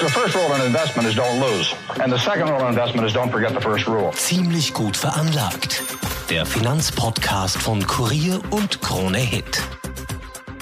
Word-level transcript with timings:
The 0.00 0.08
first 0.08 0.36
rule 0.36 0.54
in 0.54 0.64
investment 0.64 1.08
is 1.08 1.16
don't 1.16 1.40
lose. 1.40 1.74
And 2.00 2.12
the 2.12 2.18
second 2.18 2.48
rule 2.48 2.60
in 2.60 2.68
investment 2.68 3.04
is 3.04 3.12
don't 3.12 3.32
forget 3.32 3.52
the 3.52 3.60
first 3.60 3.88
rule. 3.88 4.12
Ziemlich 4.12 4.72
gut 4.72 4.96
veranlagt. 4.96 5.82
Der 6.30 6.46
Finanzpodcast 6.46 7.60
von 7.60 7.84
Kurier 7.84 8.40
und 8.50 8.80
Krone 8.80 9.18
Hit. 9.18 9.60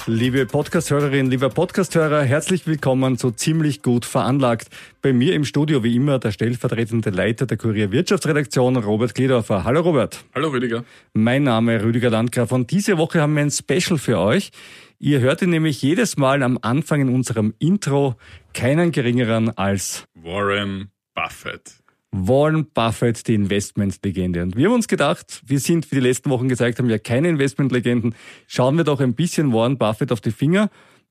Liebe 0.07 0.46
Podcasthörerinnen, 0.46 1.30
lieber 1.30 1.51
Podcasthörer, 1.51 2.23
herzlich 2.23 2.66
willkommen 2.66 3.19
zu 3.19 3.30
Ziemlich 3.30 3.83
gut 3.83 4.07
veranlagt. 4.07 4.69
Bei 5.02 5.12
mir 5.12 5.34
im 5.34 5.45
Studio 5.45 5.82
wie 5.82 5.96
immer 5.96 6.18
der 6.18 6.30
stellvertretende 6.30 7.10
Leiter 7.10 7.45
der 7.45 7.59
Kurier 7.59 7.93
Wirtschaftsredaktion, 7.93 8.77
Robert 8.77 9.15
Kledorfer. 9.15 9.65
Hallo 9.65 9.80
Robert. 9.80 10.24
Hallo 10.34 10.48
Rüdiger. 10.48 10.84
Mein 11.12 11.43
Name 11.43 11.82
Rüdiger 11.82 12.09
Landgraf 12.09 12.52
und 12.52 12.71
diese 12.71 12.96
Woche 12.96 13.21
haben 13.21 13.34
wir 13.34 13.43
ein 13.43 13.51
Special 13.51 13.98
für 13.98 14.18
euch. 14.18 14.51
Ihr 14.98 15.20
hört 15.20 15.42
ihn 15.42 15.50
nämlich 15.50 15.82
jedes 15.82 16.16
Mal 16.16 16.42
am 16.42 16.59
Anfang 16.62 17.02
in 17.02 17.09
unserem 17.10 17.52
Intro 17.59 18.16
keinen 18.54 18.92
geringeren 18.92 19.50
als 19.50 20.04
Warren 20.14 20.91
Buffett. 21.14 21.74
Warren 22.12 22.66
Buffett, 22.73 23.26
die 23.29 23.34
Investmentlegende. 23.34 24.43
Und 24.43 24.56
wir 24.56 24.66
haben 24.66 24.74
uns 24.74 24.88
gedacht, 24.88 25.43
wir 25.45 25.60
sind, 25.60 25.90
wie 25.90 25.96
die 25.96 26.01
letzten 26.01 26.30
Wochen 26.30 26.48
gesagt 26.48 26.79
haben, 26.79 26.88
ja 26.88 26.98
keine 26.98 27.29
Investmentlegenden. 27.29 28.15
Schauen 28.46 28.79
wir 28.79 28.84
doch 28.84 29.01
ein 29.01 29.15
bisschen 29.15 29.52
Warren 29.52 29.76
Buffett 29.76 30.12
auf 30.12 30.23
die 30.23 30.30
Finger 30.30 30.71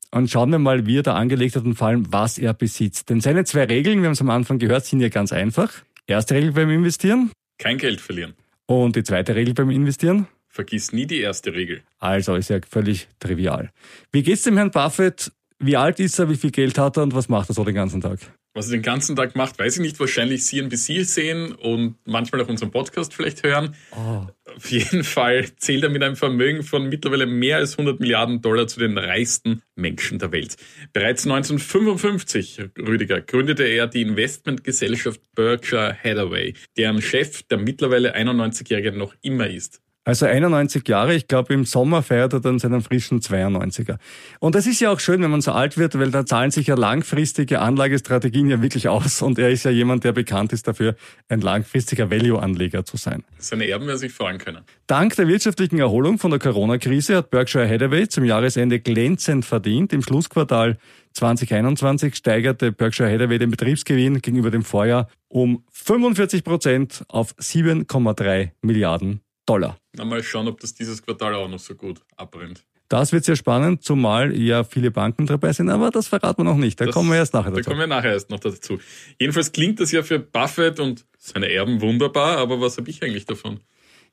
und 0.09 0.31
schauen 0.31 0.49
wir 0.49 0.57
mal, 0.57 0.87
wie 0.87 0.97
er 0.97 1.03
da 1.03 1.13
angelegt 1.13 1.55
hat 1.55 1.65
und 1.65 1.75
vor 1.75 1.87
allem, 1.87 2.11
was 2.11 2.39
er 2.39 2.55
besitzt. 2.55 3.11
Denn 3.11 3.21
seine 3.21 3.43
zwei 3.43 3.65
Regeln, 3.65 3.99
wir 3.99 4.05
haben 4.07 4.13
es 4.13 4.21
am 4.21 4.31
Anfang 4.31 4.57
gehört, 4.57 4.85
sind 4.85 4.99
ja 4.99 5.09
ganz 5.09 5.31
einfach. 5.31 5.71
Erste 6.07 6.33
Regel 6.33 6.53
beim 6.53 6.71
Investieren. 6.71 7.31
Kein 7.59 7.77
Geld 7.77 8.01
verlieren. 8.01 8.33
Und 8.65 8.95
die 8.95 9.03
zweite 9.03 9.35
Regel 9.35 9.53
beim 9.53 9.69
Investieren. 9.69 10.27
Vergiss 10.55 10.93
nie 10.93 11.05
die 11.05 11.19
erste 11.19 11.53
Regel. 11.53 11.81
Also 11.99 12.35
ist 12.35 12.49
ja 12.49 12.59
völlig 12.67 13.09
trivial. 13.19 13.71
Wie 14.13 14.23
geht's 14.23 14.43
dem 14.43 14.55
Herrn 14.55 14.71
Buffett? 14.71 15.33
Wie 15.59 15.75
alt 15.75 15.99
ist 15.99 16.17
er? 16.17 16.29
Wie 16.29 16.37
viel 16.37 16.51
Geld 16.51 16.77
hat 16.77 16.95
er? 16.95 17.03
Und 17.03 17.13
was 17.13 17.27
macht 17.27 17.49
er 17.49 17.55
so 17.55 17.65
den 17.65 17.75
ganzen 17.75 17.99
Tag? 17.99 18.19
Was 18.53 18.67
er 18.67 18.77
den 18.77 18.81
ganzen 18.81 19.17
Tag 19.17 19.35
macht, 19.35 19.59
weiß 19.59 19.75
ich 19.75 19.81
nicht. 19.81 19.99
Wahrscheinlich 19.99 20.45
CNBC 20.45 21.03
sehen 21.03 21.51
und 21.51 21.97
manchmal 22.05 22.41
auch 22.41 22.47
unseren 22.47 22.71
Podcast 22.71 23.13
vielleicht 23.13 23.43
hören. 23.43 23.75
Oh. 23.91 24.27
Auf 24.55 24.71
jeden 24.71 25.03
Fall 25.03 25.45
zählt 25.57 25.83
er 25.83 25.89
mit 25.89 26.01
einem 26.01 26.15
Vermögen 26.15 26.63
von 26.63 26.87
mittlerweile 26.87 27.25
mehr 27.25 27.57
als 27.57 27.73
100 27.73 27.99
Milliarden 27.99 28.41
Dollar 28.41 28.67
zu 28.67 28.79
den 28.79 28.97
reichsten 28.97 29.61
Menschen 29.75 30.19
der 30.19 30.31
Welt. 30.31 30.55
Bereits 30.93 31.25
1955, 31.25 32.61
Rüdiger, 32.79 33.19
gründete 33.19 33.65
er 33.65 33.87
die 33.87 34.03
Investmentgesellschaft 34.03 35.19
Berkshire 35.35 35.97
Hathaway, 36.01 36.53
deren 36.77 37.01
Chef 37.01 37.43
der 37.43 37.57
mittlerweile 37.57 38.15
91-Jährige 38.15 38.93
noch 38.93 39.13
immer 39.21 39.49
ist. 39.49 39.81
Also 40.07 40.27
91 40.27 40.87
Jahre, 40.87 41.15
ich 41.15 41.27
glaube 41.27 41.55
im 41.55 41.65
Sommer 41.65 42.03
feiert 42.03 42.31
er 42.33 42.39
dann 42.39 42.59
seinen 42.59 42.81
frischen 42.81 43.21
92er. 43.21 43.97
Und 44.39 44.53
das 44.53 44.67
ist 44.67 44.79
ja 44.79 44.91
auch 44.91 44.99
schön, 44.99 45.19
wenn 45.23 45.31
man 45.31 45.41
so 45.41 45.51
alt 45.51 45.79
wird, 45.79 45.97
weil 45.97 46.11
da 46.11 46.27
zahlen 46.27 46.51
sich 46.51 46.67
ja 46.67 46.75
langfristige 46.75 47.59
Anlagestrategien 47.59 48.47
ja 48.47 48.61
wirklich 48.61 48.87
aus. 48.87 49.23
Und 49.23 49.39
er 49.39 49.49
ist 49.49 49.65
ja 49.65 49.71
jemand, 49.71 50.03
der 50.03 50.11
bekannt 50.11 50.53
ist 50.53 50.67
dafür, 50.67 50.95
ein 51.27 51.41
langfristiger 51.41 52.11
Value-Anleger 52.11 52.85
zu 52.85 52.97
sein. 52.97 53.23
Seine 53.39 53.67
Erben 53.67 53.87
werden 53.87 53.97
sich 53.97 54.13
freuen 54.13 54.37
können. 54.37 54.59
Dank 54.85 55.15
der 55.15 55.27
wirtschaftlichen 55.27 55.79
Erholung 55.79 56.19
von 56.19 56.29
der 56.29 56.39
Corona-Krise 56.39 57.17
hat 57.17 57.31
Berkshire 57.31 57.67
Hathaway 57.67 58.07
zum 58.07 58.25
Jahresende 58.25 58.79
glänzend 58.79 59.43
verdient. 59.43 59.91
Im 59.91 60.03
Schlussquartal 60.03 60.77
2021 61.13 62.13
steigerte 62.13 62.71
Berkshire 62.71 63.11
Hathaway 63.11 63.39
den 63.39 63.49
Betriebsgewinn 63.49 64.21
gegenüber 64.21 64.51
dem 64.51 64.63
Vorjahr 64.63 65.09
um 65.29 65.63
45 65.71 66.43
Prozent 66.43 67.03
auf 67.07 67.33
7,3 67.39 68.51
Milliarden 68.61 69.21
Dollar. 69.47 69.77
Na, 69.97 70.05
mal 70.05 70.23
schauen, 70.23 70.47
ob 70.47 70.59
das 70.59 70.73
dieses 70.73 71.01
Quartal 71.03 71.35
auch 71.35 71.47
noch 71.49 71.59
so 71.59 71.75
gut 71.75 72.01
abbrennt. 72.17 72.63
Das 72.87 73.11
wird 73.11 73.25
sehr 73.25 73.35
spannend, 73.35 73.83
zumal 73.83 74.37
ja 74.37 74.63
viele 74.63 74.91
Banken 74.91 75.25
dabei 75.25 75.51
sind, 75.53 75.69
aber 75.69 75.89
das 75.89 76.07
verraten 76.07 76.39
wir 76.41 76.43
noch 76.43 76.57
nicht. 76.57 76.79
Da 76.79 76.85
Das- 76.85 76.93
kommen 76.93 77.09
wir 77.09 77.17
erst 77.17 77.33
nachher 77.33 77.49
Da 77.49 77.57
dazu. 77.57 77.69
kommen 77.69 77.79
wir 77.79 77.87
nachher 77.87 78.11
erst 78.13 78.29
noch 78.29 78.39
dazu. 78.39 78.79
Jedenfalls 79.19 79.51
klingt 79.51 79.79
das 79.79 79.91
ja 79.91 80.03
für 80.03 80.19
Buffett 80.19 80.79
und 80.79 81.03
seine 81.17 81.49
Erben 81.51 81.81
wunderbar, 81.81 82.37
aber 82.37 82.61
was 82.61 82.77
habe 82.77 82.89
ich 82.91 83.01
eigentlich 83.01 83.25
davon? 83.25 83.59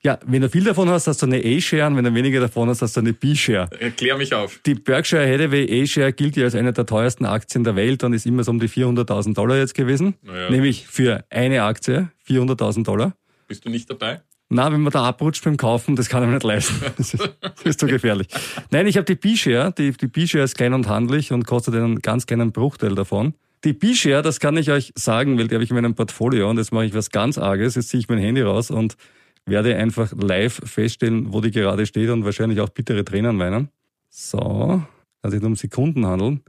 Ja, 0.04 0.19
wenn 0.26 0.41
du 0.43 0.48
viel 0.48 0.65
davon 0.65 0.88
hast, 0.88 1.06
hast 1.06 1.22
du 1.22 1.26
eine 1.26 1.37
A-Share 1.44 1.87
und 1.87 1.97
wenn 1.97 2.03
du 2.04 2.12
weniger 2.14 2.41
davon 2.41 2.69
hast, 2.69 2.82
hast 2.82 2.97
du 2.97 3.00
eine 3.00 3.12
B-Share. 3.12 3.69
Erklär 3.78 4.16
mich 4.16 4.34
auf. 4.34 4.59
Die 4.66 4.75
Berkshire 4.75 5.25
Hathaway 5.32 5.82
A-Share 5.82 6.12
gilt 6.12 6.37
ja 6.37 6.44
als 6.44 6.56
eine 6.56 6.72
der 6.72 6.87
teuersten 6.87 7.25
Aktien 7.25 7.62
der 7.62 7.76
Welt 7.76 8.03
und 8.03 8.12
ist 8.12 8.26
immer 8.26 8.43
so 8.43 8.50
um 8.50 8.59
die 8.59 8.66
400.000 8.69 9.34
Dollar 9.37 9.59
jetzt 9.59 9.75
gewesen. 9.75 10.14
Naja. 10.22 10.50
Nämlich 10.50 10.88
für 10.88 11.25
eine 11.31 11.62
Aktie 11.62 12.10
400.000 12.26 12.84
Dollar. 12.88 13.14
Bist 13.47 13.64
du 13.64 13.70
nicht 13.70 13.88
dabei? 13.91 14.22
Na, 14.54 14.70
wenn 14.70 14.82
man 14.82 14.92
da 14.92 15.04
abrutscht 15.04 15.42
beim 15.44 15.56
Kaufen, 15.56 15.96
das 15.96 16.10
kann 16.10 16.22
er 16.22 16.26
mir 16.26 16.34
nicht 16.34 16.44
leisten. 16.44 16.74
Das 16.98 17.14
ist, 17.14 17.36
das 17.40 17.62
ist 17.64 17.80
zu 17.80 17.86
gefährlich. 17.86 18.28
Nein, 18.70 18.86
ich 18.86 18.98
habe 18.98 19.06
die 19.06 19.14
B-Share. 19.14 19.72
Die, 19.72 19.92
die 19.92 20.08
B-Share 20.08 20.44
ist 20.44 20.56
klein 20.56 20.74
und 20.74 20.88
handlich 20.88 21.32
und 21.32 21.46
kostet 21.46 21.74
einen 21.74 22.00
ganz 22.00 22.26
kleinen 22.26 22.52
Bruchteil 22.52 22.94
davon. 22.94 23.32
Die 23.64 23.72
B-Share, 23.72 24.20
das 24.20 24.40
kann 24.40 24.58
ich 24.58 24.70
euch 24.70 24.92
sagen, 24.94 25.38
weil 25.38 25.48
die 25.48 25.54
habe 25.54 25.64
ich 25.64 25.70
in 25.70 25.76
meinem 25.76 25.94
Portfolio 25.94 26.50
und 26.50 26.58
jetzt 26.58 26.70
mache 26.70 26.84
ich 26.84 26.92
was 26.92 27.10
ganz 27.10 27.38
Arges. 27.38 27.76
Jetzt 27.76 27.88
ziehe 27.88 28.00
ich 28.00 28.10
mein 28.10 28.18
Handy 28.18 28.42
raus 28.42 28.70
und 28.70 28.98
werde 29.46 29.74
einfach 29.74 30.12
live 30.12 30.60
feststellen, 30.64 31.32
wo 31.32 31.40
die 31.40 31.50
gerade 31.50 31.86
steht 31.86 32.10
und 32.10 32.26
wahrscheinlich 32.26 32.60
auch 32.60 32.69
bittere 32.69 33.06
Tränen 33.06 33.38
weinen. 33.38 33.70
So, 34.10 34.82
nur 35.22 35.44
um 35.44 35.56
Sekunden 35.56 36.04
handeln. 36.04 36.42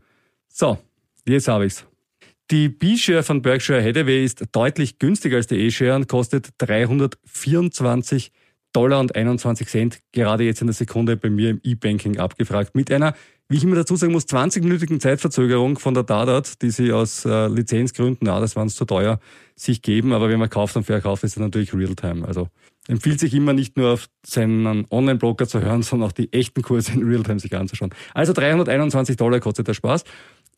So, 0.49 0.77
jetzt 1.25 1.47
habe 1.47 1.67
ich's. 1.67 1.85
Die 2.51 2.69
B-Share 2.69 3.23
von 3.23 3.41
Berkshire 3.41 3.81
Hathaway 3.81 4.23
ist 4.23 4.43
deutlich 4.51 4.99
günstiger 4.99 5.37
als 5.37 5.47
die 5.47 5.55
E-Share 5.55 5.95
und 5.95 6.07
kostet 6.09 6.49
324 6.57 8.31
Dollar 8.73 8.99
und 8.99 9.15
21 9.15 9.67
Cent 9.67 9.99
gerade 10.11 10.43
jetzt 10.43 10.61
in 10.61 10.67
der 10.67 10.73
Sekunde 10.73 11.15
bei 11.15 11.29
mir 11.29 11.51
im 11.51 11.61
E-Banking 11.63 12.17
abgefragt. 12.17 12.75
Mit 12.75 12.91
einer, 12.91 13.15
wie 13.47 13.57
ich 13.57 13.63
immer 13.63 13.75
dazu 13.75 13.95
sagen 13.95 14.11
muss, 14.11 14.25
20-minütigen 14.25 14.99
Zeitverzögerung 14.99 15.77
von 15.77 15.93
der 15.93 16.03
Dadat, 16.03 16.61
die 16.61 16.71
sie 16.71 16.91
aus 16.91 17.23
äh, 17.23 17.47
Lizenzgründen, 17.47 18.27
ja, 18.27 18.39
das 18.39 18.55
war 18.55 18.63
uns 18.63 18.75
zu 18.75 18.85
teuer, 18.85 19.19
sich 19.55 19.81
geben. 19.81 20.11
Aber 20.11 20.27
wenn 20.27 20.39
man 20.39 20.49
kauft 20.49 20.75
und 20.75 20.83
verkauft, 20.83 21.23
ist 21.23 21.37
das 21.37 21.41
natürlich 21.41 21.73
Realtime. 21.73 22.27
Also 22.27 22.49
empfiehlt 22.87 23.19
sich 23.19 23.33
immer 23.33 23.53
nicht 23.53 23.77
nur 23.77 23.93
auf 23.93 24.09
seinen 24.25 24.85
Online-Broker 24.89 25.47
zu 25.47 25.61
hören, 25.61 25.83
sondern 25.83 26.09
auch 26.09 26.13
die 26.13 26.33
echten 26.33 26.63
Kurse 26.63 26.93
in 26.93 27.03
Realtime 27.03 27.39
sich 27.39 27.55
anzuschauen. 27.55 27.93
Also 28.13 28.33
321 28.33 29.15
Dollar 29.15 29.39
kostet 29.39 29.67
der 29.67 29.75
Spaß. 29.75 30.03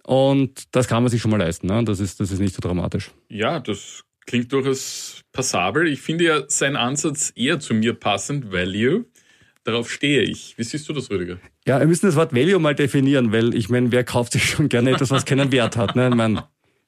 Und 0.05 0.75
das 0.75 0.87
kann 0.87 1.01
man 1.01 1.09
sich 1.09 1.21
schon 1.21 1.31
mal 1.31 1.37
leisten. 1.37 1.67
Ne? 1.67 1.83
Das, 1.83 1.99
ist, 1.99 2.19
das 2.19 2.31
ist 2.31 2.39
nicht 2.39 2.55
so 2.55 2.61
dramatisch. 2.61 3.11
Ja, 3.27 3.59
das 3.59 4.03
klingt 4.27 4.51
durchaus 4.51 5.21
passabel. 5.31 5.87
Ich 5.87 6.01
finde 6.01 6.25
ja 6.25 6.43
seinen 6.47 6.75
Ansatz 6.75 7.33
eher 7.35 7.59
zu 7.59 7.73
mir 7.73 7.93
passend, 7.93 8.51
Value. 8.51 9.05
Darauf 9.63 9.91
stehe 9.91 10.21
ich. 10.21 10.55
Wie 10.57 10.63
siehst 10.63 10.87
du 10.87 10.93
das, 10.93 11.09
Rüdiger? 11.09 11.39
Ja, 11.65 11.79
wir 11.79 11.87
müssen 11.87 12.05
das 12.05 12.15
Wort 12.15 12.35
Value 12.35 12.59
mal 12.59 12.75
definieren, 12.75 13.31
weil 13.31 13.55
ich 13.55 13.69
meine, 13.69 13.91
wer 13.91 14.03
kauft 14.03 14.33
sich 14.33 14.45
schon 14.45 14.69
gerne 14.69 14.91
etwas, 14.91 15.09
was 15.09 15.25
keinen 15.25 15.51
Wert 15.51 15.75
hat? 15.75 15.95
Ne? 15.95 16.09
Ich 16.09 16.15
mein, 16.15 16.39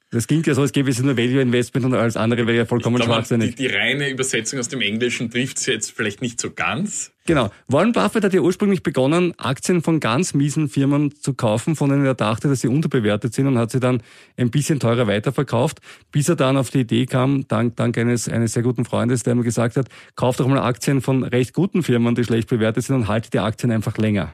das 0.09 0.25
klingt 0.27 0.47
ja 0.47 0.53
so, 0.53 0.61
als 0.61 0.71
gäbe 0.71 0.89
es 0.89 1.01
nur 1.01 1.17
Value 1.17 1.41
Investment 1.41 1.85
und 1.85 1.93
alles 1.93 2.15
andere 2.15 2.47
wäre 2.47 2.57
ja 2.57 2.65
vollkommen 2.65 2.95
glaube, 2.95 3.11
die, 3.11 3.15
schwachsinnig. 3.15 3.55
die 3.55 3.67
reine 3.67 4.09
Übersetzung 4.09 4.57
aus 4.57 4.69
dem 4.69 4.79
Englischen 4.79 5.29
trifft 5.29 5.57
es 5.57 5.65
jetzt 5.65 5.91
vielleicht 5.91 6.21
nicht 6.21 6.39
so 6.39 6.51
ganz. 6.51 7.11
Genau. 7.25 7.51
Warren 7.67 7.91
Buffett 7.91 8.23
hat 8.23 8.33
ja 8.33 8.39
ursprünglich 8.39 8.83
begonnen, 8.83 9.33
Aktien 9.37 9.81
von 9.81 9.99
ganz 9.99 10.33
miesen 10.33 10.69
Firmen 10.69 11.13
zu 11.13 11.33
kaufen, 11.33 11.75
von 11.75 11.89
denen 11.89 12.05
er 12.05 12.13
dachte, 12.13 12.47
dass 12.47 12.61
sie 12.61 12.69
unterbewertet 12.69 13.33
sind 13.33 13.47
und 13.47 13.57
hat 13.57 13.71
sie 13.71 13.81
dann 13.81 14.01
ein 14.37 14.49
bisschen 14.49 14.79
teurer 14.79 15.07
weiterverkauft, 15.07 15.79
bis 16.13 16.29
er 16.29 16.37
dann 16.37 16.55
auf 16.55 16.69
die 16.69 16.79
Idee 16.79 17.05
kam, 17.05 17.45
dank, 17.49 17.75
dank 17.75 17.97
eines, 17.97 18.29
eines 18.29 18.53
sehr 18.53 18.63
guten 18.63 18.85
Freundes, 18.85 19.23
der 19.23 19.33
ihm 19.33 19.43
gesagt 19.43 19.75
hat, 19.75 19.89
kauft 20.15 20.39
doch 20.39 20.47
mal 20.47 20.59
Aktien 20.59 21.01
von 21.01 21.23
recht 21.23 21.53
guten 21.53 21.83
Firmen, 21.83 22.15
die 22.15 22.23
schlecht 22.23 22.47
bewertet 22.47 22.85
sind 22.85 22.95
und 22.95 23.07
haltet 23.09 23.33
die 23.33 23.39
Aktien 23.39 23.73
einfach 23.73 23.97
länger. 23.97 24.33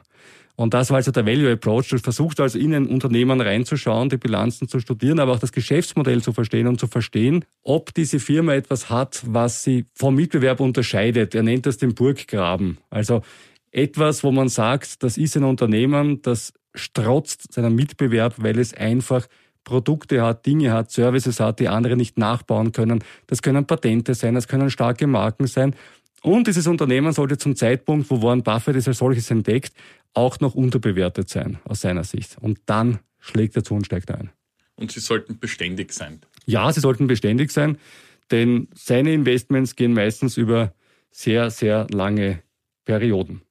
Und 0.56 0.72
das 0.72 0.90
war 0.90 0.98
also 0.98 1.10
der 1.10 1.26
Value 1.26 1.52
Approach. 1.52 1.88
Du 1.88 1.98
versuchst 1.98 2.40
also 2.40 2.58
in 2.58 2.74
ein 2.74 2.86
Unternehmen 2.86 3.40
reinzuschauen, 3.40 4.08
die 4.08 4.18
Bilanzen 4.18 4.68
zu 4.68 4.78
studieren, 4.78 5.18
aber 5.18 5.32
auch 5.32 5.38
das 5.38 5.52
Geschäftsmodell 5.52 6.22
zu 6.22 6.32
verstehen 6.32 6.68
und 6.68 6.78
zu 6.78 6.86
verstehen, 6.86 7.44
ob 7.62 7.92
diese 7.92 8.20
Firma 8.20 8.54
etwas 8.54 8.88
hat, 8.88 9.22
was 9.26 9.64
sie 9.64 9.86
vom 9.94 10.14
Mitbewerb 10.14 10.60
unterscheidet. 10.60 11.34
Er 11.34 11.42
nennt 11.42 11.66
das 11.66 11.78
den 11.78 11.94
Burggraben. 11.94 12.78
Also 12.88 13.22
etwas, 13.72 14.22
wo 14.22 14.30
man 14.30 14.48
sagt, 14.48 15.02
das 15.02 15.18
ist 15.18 15.36
ein 15.36 15.44
Unternehmen, 15.44 16.22
das 16.22 16.52
strotzt 16.74 17.52
seiner 17.52 17.70
Mitbewerb, 17.70 18.34
weil 18.38 18.58
es 18.58 18.74
einfach 18.74 19.26
Produkte 19.64 20.22
hat, 20.22 20.46
Dinge 20.46 20.72
hat, 20.72 20.90
Services 20.90 21.40
hat, 21.40 21.58
die 21.58 21.68
andere 21.68 21.96
nicht 21.96 22.18
nachbauen 22.18 22.72
können. 22.72 23.02
Das 23.26 23.42
können 23.42 23.66
Patente 23.66 24.14
sein, 24.14 24.34
das 24.34 24.46
können 24.46 24.70
starke 24.70 25.06
Marken 25.06 25.46
sein. 25.46 25.74
Und 26.24 26.46
dieses 26.46 26.66
Unternehmen 26.66 27.12
sollte 27.12 27.36
zum 27.36 27.54
Zeitpunkt, 27.54 28.08
wo 28.08 28.22
Warren 28.22 28.42
Buffett 28.42 28.76
es 28.76 28.88
als 28.88 28.96
solches 28.96 29.30
entdeckt, 29.30 29.74
auch 30.14 30.40
noch 30.40 30.54
unterbewertet 30.54 31.28
sein, 31.28 31.58
aus 31.64 31.82
seiner 31.82 32.02
Sicht. 32.02 32.38
Und 32.40 32.60
dann 32.64 33.00
schlägt 33.20 33.54
er 33.56 33.62
zu 33.62 33.74
und 33.74 33.84
steigt 33.84 34.10
ein. 34.10 34.30
Und 34.74 34.90
sie 34.90 35.00
sollten 35.00 35.38
beständig 35.38 35.92
sein. 35.92 36.22
Ja, 36.46 36.72
sie 36.72 36.80
sollten 36.80 37.08
beständig 37.08 37.52
sein, 37.52 37.76
denn 38.30 38.68
seine 38.74 39.12
Investments 39.12 39.76
gehen 39.76 39.92
meistens 39.92 40.38
über 40.38 40.72
sehr, 41.10 41.50
sehr 41.50 41.86
lange 41.90 42.42
Perioden. 42.86 43.42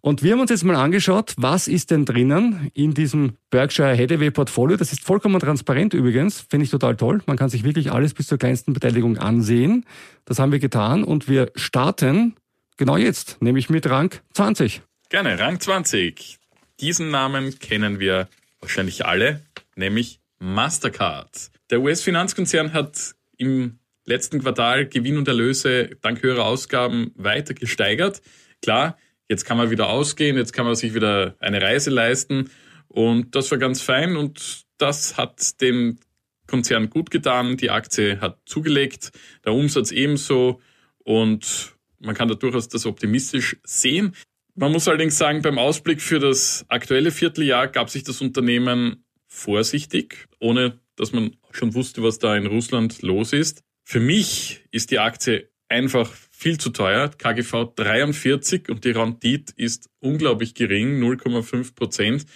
Und 0.00 0.22
wir 0.22 0.32
haben 0.32 0.40
uns 0.40 0.50
jetzt 0.50 0.64
mal 0.64 0.76
angeschaut, 0.76 1.34
was 1.36 1.68
ist 1.68 1.90
denn 1.90 2.04
drinnen 2.04 2.70
in 2.74 2.94
diesem 2.94 3.36
Berkshire 3.50 3.96
Hathaway 3.96 4.30
Portfolio. 4.30 4.76
Das 4.76 4.92
ist 4.92 5.04
vollkommen 5.04 5.38
transparent 5.38 5.94
übrigens, 5.94 6.46
finde 6.48 6.64
ich 6.64 6.70
total 6.70 6.96
toll. 6.96 7.22
Man 7.26 7.36
kann 7.36 7.50
sich 7.50 7.64
wirklich 7.64 7.92
alles 7.92 8.14
bis 8.14 8.26
zur 8.26 8.38
kleinsten 8.38 8.72
Beteiligung 8.72 9.18
ansehen. 9.18 9.84
Das 10.24 10.38
haben 10.38 10.52
wir 10.52 10.58
getan 10.58 11.04
und 11.04 11.28
wir 11.28 11.52
starten 11.54 12.34
genau 12.76 12.96
jetzt, 12.96 13.40
nämlich 13.40 13.70
mit 13.70 13.88
Rang 13.88 14.14
20. 14.34 14.82
Gerne, 15.08 15.38
Rang 15.38 15.60
20. 15.60 16.38
Diesen 16.80 17.10
Namen 17.10 17.58
kennen 17.58 18.00
wir 18.00 18.28
wahrscheinlich 18.60 19.04
alle, 19.06 19.42
nämlich 19.76 20.20
Mastercard. 20.38 21.50
Der 21.70 21.80
US-Finanzkonzern 21.80 22.72
hat 22.72 23.14
im 23.36 23.78
letzten 24.04 24.40
Quartal 24.40 24.86
Gewinn 24.86 25.16
und 25.16 25.28
Erlöse 25.28 25.90
dank 26.00 26.22
höherer 26.22 26.44
Ausgaben 26.44 27.12
weiter 27.14 27.54
gesteigert. 27.54 28.22
Klar, 28.62 28.96
jetzt 29.32 29.46
kann 29.46 29.56
man 29.56 29.70
wieder 29.70 29.88
ausgehen, 29.88 30.36
jetzt 30.36 30.52
kann 30.52 30.66
man 30.66 30.74
sich 30.74 30.92
wieder 30.92 31.36
eine 31.40 31.62
Reise 31.62 31.88
leisten 31.88 32.50
und 32.88 33.34
das 33.34 33.50
war 33.50 33.56
ganz 33.56 33.80
fein 33.80 34.16
und 34.16 34.64
das 34.76 35.16
hat 35.16 35.60
dem 35.62 35.98
Konzern 36.46 36.90
gut 36.90 37.10
getan. 37.10 37.56
Die 37.56 37.70
Aktie 37.70 38.20
hat 38.20 38.40
zugelegt, 38.44 39.10
der 39.46 39.54
Umsatz 39.54 39.90
ebenso 39.90 40.60
und 40.98 41.74
man 41.98 42.14
kann 42.14 42.28
da 42.28 42.34
durchaus 42.34 42.68
das 42.68 42.84
optimistisch 42.84 43.56
sehen. 43.64 44.14
Man 44.54 44.70
muss 44.70 44.86
allerdings 44.86 45.16
sagen, 45.16 45.40
beim 45.40 45.58
Ausblick 45.58 46.02
für 46.02 46.18
das 46.18 46.66
aktuelle 46.68 47.10
Vierteljahr 47.10 47.68
gab 47.68 47.88
sich 47.88 48.04
das 48.04 48.20
Unternehmen 48.20 49.02
vorsichtig, 49.28 50.28
ohne 50.40 50.78
dass 50.96 51.12
man 51.12 51.36
schon 51.52 51.72
wusste, 51.72 52.02
was 52.02 52.18
da 52.18 52.36
in 52.36 52.44
Russland 52.44 53.00
los 53.00 53.32
ist. 53.32 53.62
Für 53.82 54.00
mich 54.00 54.62
ist 54.72 54.90
die 54.90 54.98
Aktie 54.98 55.48
einfach 55.70 56.12
viel 56.42 56.58
zu 56.58 56.70
teuer. 56.70 57.08
KGV 57.08 57.74
43 57.76 58.68
und 58.68 58.84
die 58.84 58.90
Rendite 58.90 59.52
ist 59.56 59.88
unglaublich 60.00 60.54
gering, 60.54 61.00
0,5 61.00 61.74
Prozent. 61.74 62.26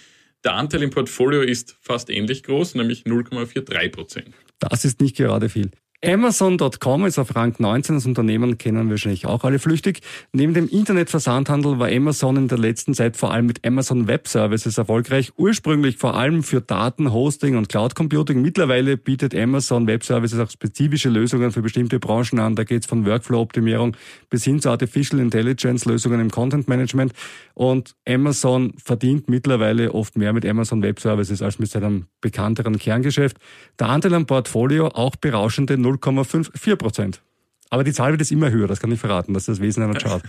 Der 0.43 0.53
Anteil 0.53 0.83
im 0.83 0.91
Portfolio 0.91 1.41
ist 1.41 1.77
fast 1.81 2.09
ähnlich 2.09 2.43
groß, 2.43 2.75
nämlich 2.75 3.03
0,43 3.03 3.89
Prozent. 3.89 4.35
Das 4.59 4.85
ist 4.85 5.01
nicht 5.01 5.17
gerade 5.17 5.49
viel. 5.49 5.71
Amazon.com 6.05 7.07
ist 7.07 7.17
auf 7.17 7.35
Rang 7.35 7.55
19. 7.57 7.95
Das 7.95 8.05
Unternehmen 8.05 8.59
kennen 8.59 8.87
wahrscheinlich 8.91 9.25
auch 9.25 9.43
alle 9.43 9.57
flüchtig. 9.57 10.01
Neben 10.31 10.53
dem 10.53 10.69
Internetversandhandel 10.69 11.79
war 11.79 11.87
Amazon 11.87 12.37
in 12.37 12.47
der 12.47 12.59
letzten 12.59 12.93
Zeit 12.93 13.17
vor 13.17 13.33
allem 13.33 13.47
mit 13.47 13.65
Amazon 13.65 14.07
Web 14.07 14.27
Services 14.27 14.77
erfolgreich. 14.77 15.31
Ursprünglich 15.37 15.97
vor 15.97 16.13
allem 16.15 16.43
für 16.43 16.61
Daten, 16.61 17.11
Hosting 17.11 17.57
und 17.57 17.69
Cloud 17.69 17.95
Computing. 17.95 18.43
Mittlerweile 18.43 18.95
bietet 18.95 19.33
Amazon 19.33 19.87
Web 19.87 20.03
Services 20.03 20.39
auch 20.39 20.51
spezifische 20.51 21.09
Lösungen 21.09 21.51
für 21.51 21.63
bestimmte 21.63 21.97
Branchen 21.97 22.37
an. 22.37 22.55
Da 22.55 22.63
geht 22.63 22.83
es 22.83 22.85
von 22.87 23.03
Workflow-Optimierung 23.03 23.97
bis 24.29 24.43
hin 24.43 24.61
zu 24.61 24.69
Artificial 24.69 25.19
Intelligence-Lösungen 25.19 26.19
im 26.19 26.29
Content 26.29 26.67
Management. 26.67 27.13
Und 27.55 27.95
Amazon 28.07 28.73
verdient 28.77 29.29
mittlerweile 29.29 29.95
oft 29.95 30.15
mehr 30.15 30.31
mit 30.31 30.45
Amazon 30.45 30.83
Web 30.83 30.99
Services 30.99 31.41
als 31.41 31.57
mit 31.57 31.71
seinem 31.71 32.05
bekannteren 32.21 32.77
Kerngeschäft. 32.77 33.37
Der 33.79 33.89
Anteil 33.89 34.13
am 34.13 34.27
Portfolio 34.27 34.89
auch 34.89 35.15
berauschende 35.15 35.86
0,54 35.87 36.75
Prozent. 36.75 37.21
Aber 37.69 37.83
die 37.83 37.93
Zahl 37.93 38.11
wird 38.11 38.21
jetzt 38.21 38.31
immer 38.31 38.49
höher, 38.51 38.67
das 38.67 38.79
kann 38.79 38.91
ich 38.91 38.99
verraten, 38.99 39.33
das 39.33 39.43
ist 39.43 39.57
das 39.57 39.61
Wesen 39.61 39.83
einer 39.83 39.99
Chart. 39.99 40.23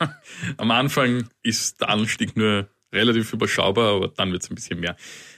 Am 0.56 0.70
Anfang 0.70 1.28
ist 1.42 1.80
der 1.80 1.90
Anstieg 1.90 2.36
nur 2.36 2.68
relativ 2.92 3.32
überschaubar, 3.32 3.96
aber 3.96 4.08
dann 4.08 4.32
wird 4.32 4.42
es 4.42 4.50
ein 4.50 4.54
bisschen 4.54 4.80
mehr. 4.80 4.96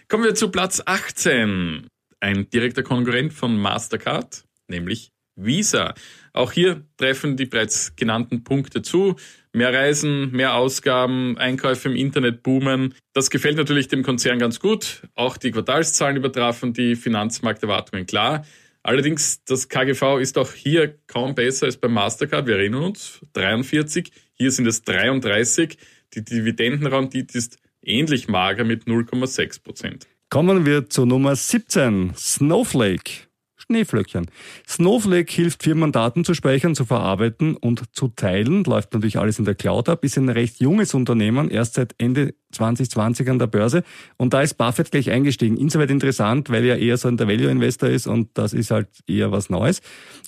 Kommen 0.09 0.25
wir 0.25 0.35
zu 0.35 0.51
Platz 0.51 0.83
18. 0.85 1.89
Ein 2.21 2.51
direkter 2.51 2.83
Konkurrent 2.83 3.33
von 3.33 3.57
Mastercard, 3.57 4.45
nämlich 4.69 5.11
Visa. 5.37 5.95
Auch 6.33 6.53
hier 6.53 6.85
treffen 6.97 7.37
die 7.37 7.47
bereits 7.47 7.97
genannten 7.97 8.45
Punkte 8.45 8.83
zu. 8.83 9.17
Mehr 9.53 9.73
Reisen, 9.73 10.31
mehr 10.31 10.55
Ausgaben, 10.55 11.37
Einkäufe 11.39 11.89
im 11.89 11.97
Internet 11.97 12.43
boomen. 12.43 12.95
Das 13.15 13.31
gefällt 13.31 13.57
natürlich 13.57 13.89
dem 13.89 14.03
Konzern 14.03 14.39
ganz 14.39 14.61
gut. 14.61 15.03
Auch 15.15 15.37
die 15.37 15.51
Quartalszahlen 15.51 16.17
übertrafen 16.17 16.73
die 16.73 16.95
Finanzmarkterwartungen 16.95 18.07
klar. 18.07 18.45
Allerdings, 18.83 19.45
das 19.45 19.69
KGV 19.69 20.19
ist 20.21 20.39
auch 20.39 20.53
hier 20.53 20.99
kaum 21.07 21.35
besser 21.35 21.67
als 21.67 21.77
beim 21.77 21.93
Mastercard. 21.93 22.47
Wir 22.47 22.57
erinnern 22.57 22.85
uns, 22.85 23.21
43. 23.35 24.11
Hier 24.33 24.51
sind 24.51 24.67
es 24.67 24.83
33. 24.83 25.77
Die 26.15 26.25
Dividendenrendite 26.25 27.37
ist 27.37 27.59
ähnlich 27.83 28.29
mager 28.29 28.65
mit 28.65 28.85
0,6 28.85 29.63
Prozent. 29.63 30.07
Kommen 30.31 30.65
wir 30.65 30.89
zu 30.89 31.05
Nummer 31.05 31.37
17, 31.37 32.15
Snowflake. 32.17 33.30
Schneeflöckchen. 33.71 34.27
Snowflake 34.69 35.33
hilft 35.33 35.63
Firmen 35.63 35.93
Daten 35.93 36.25
zu 36.25 36.35
speichern, 36.35 36.75
zu 36.75 36.85
verarbeiten 36.85 37.57
und 37.57 37.85
zu 37.95 38.09
teilen. 38.09 38.65
Läuft 38.65 38.93
natürlich 38.93 39.19
alles 39.19 39.39
in 39.39 39.45
der 39.45 39.55
Cloud 39.55 39.89
ab. 39.89 40.05
Ist 40.05 40.19
ein 40.19 40.29
recht 40.29 40.61
junges 40.61 40.93
Unternehmen, 40.93 41.51
erst 41.51 41.75
seit 41.75 41.95
Ende 41.99 42.35
2020 42.51 43.31
an 43.31 43.39
der 43.39 43.47
Börse. 43.47 43.85
Und 44.17 44.35
da 44.35 44.43
ist 44.43 44.55
Buffett 44.55 44.91
gleich 44.91 45.11
eingestiegen. 45.11 45.57
Insoweit 45.57 45.91
interessant, 45.91 46.51
weil 46.51 46.65
er 46.65 46.79
eher 46.79 46.97
so 46.97 47.07
ein 47.07 47.17
der 47.17 47.29
Value-Investor 47.29 47.89
ist 47.89 48.09
und 48.09 48.31
das 48.35 48.53
ist 48.53 48.73
halt 48.73 48.89
eher 49.07 49.31
was 49.31 49.51
Neues. 49.51 49.81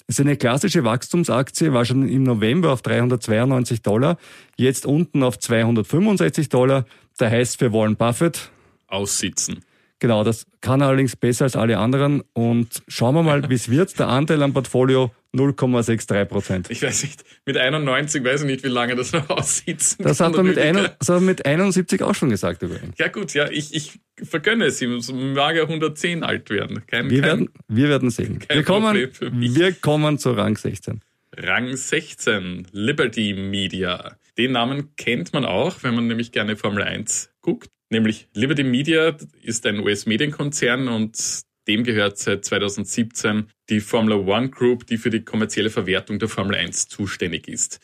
Es 0.07 0.19
ist 0.19 0.21
eine 0.21 0.37
klassische 0.37 0.85
Wachstumsaktie, 0.85 1.73
war 1.73 1.85
schon 1.85 2.09
im 2.09 2.23
November 2.23 2.73
auf 2.73 2.83
392 2.83 3.83
Dollar, 3.83 4.19
jetzt 4.57 4.87
unten 4.87 5.25
auf 5.25 5.39
265 5.39 6.49
Dollar. 6.49 6.85
Da 7.19 7.29
heißt 7.29 7.59
für 7.59 7.73
Warren 7.73 7.97
Buffett 7.97 8.51
aussitzen. 8.87 9.65
Genau, 10.03 10.25
das 10.25 10.47
kann 10.61 10.83
allerdings 10.83 11.15
besser 11.15 11.45
als 11.45 11.55
alle 11.55 11.79
anderen. 11.79 12.25
Und 12.33 12.83
schauen 12.89 13.15
wir 13.15 13.23
mal, 13.23 13.49
wie 13.49 13.55
es 13.55 13.71
wird. 13.71 13.97
Der 14.01 14.09
Anteil 14.09 14.43
am 14.43 14.53
Portfolio 14.53 15.13
0,63 15.33 16.25
Prozent. 16.25 16.71
Ich 16.71 16.83
weiß 16.83 17.05
nicht, 17.05 17.23
mit 17.47 17.57
91 17.57 18.25
weiß 18.25 18.41
ich 18.41 18.47
nicht, 18.49 18.65
wie 18.65 18.69
lange 18.69 18.97
das 18.97 19.13
noch 19.13 19.31
aussieht. 19.31 19.95
Das 20.01 20.19
hat 20.19 20.33
man 20.33 20.45
mit, 20.45 20.59
ein, 20.59 20.75
das 20.75 21.09
hat 21.09 21.17
man 21.19 21.27
mit 21.27 21.47
71 21.47 22.03
auch 22.03 22.17
schon 22.17 22.31
gesagt 22.31 22.65
übrigens. 22.65 22.99
Ja 22.99 23.07
gut, 23.07 23.33
ja, 23.33 23.49
ich, 23.49 23.77
ich 23.77 24.01
vergönne 24.21 24.65
es 24.65 24.83
ihm. 24.83 25.01
So 25.01 25.15
mag 25.15 25.55
er 25.55 25.63
110 25.63 26.25
alt 26.25 26.51
werden. 26.51 26.83
Kein, 26.89 27.09
wir, 27.09 27.21
kein, 27.21 27.29
werden 27.29 27.51
wir 27.69 27.89
werden 27.89 28.11
sehen. 28.11 28.41
Wir 28.51 28.65
kommen, 28.65 29.09
wir 29.21 29.73
kommen 29.75 30.19
zu 30.19 30.33
Rang 30.33 30.57
16. 30.57 31.01
Rang 31.37 31.77
16, 31.77 32.67
Liberty 32.73 33.35
Media. 33.35 34.17
Den 34.37 34.51
Namen 34.51 34.97
kennt 34.97 35.33
man 35.33 35.45
auch, 35.45 35.77
wenn 35.85 35.95
man 35.95 36.09
nämlich 36.09 36.33
gerne 36.33 36.57
Formel 36.57 36.83
1 36.83 37.32
guckt. 37.43 37.69
Nämlich 37.91 38.29
Liberty 38.33 38.65
Media 38.65 39.17
ist 39.43 39.67
ein 39.67 39.81
US-Medienkonzern 39.81 40.89
und 40.89 41.43
dem 41.69 41.85
gehört 41.85 42.19
seit 42.19 42.45
2017 42.45 43.49
die 43.69 43.81
Formula 43.81 44.17
One 44.17 44.49
Group, 44.49 44.87
die 44.87 44.97
für 44.97 45.11
die 45.11 45.23
kommerzielle 45.23 45.71
Verwertung 45.71 46.19
der 46.19 46.29
Formel 46.29 46.57
1 46.57 46.89
zuständig 46.89 47.49
ist. 47.49 47.81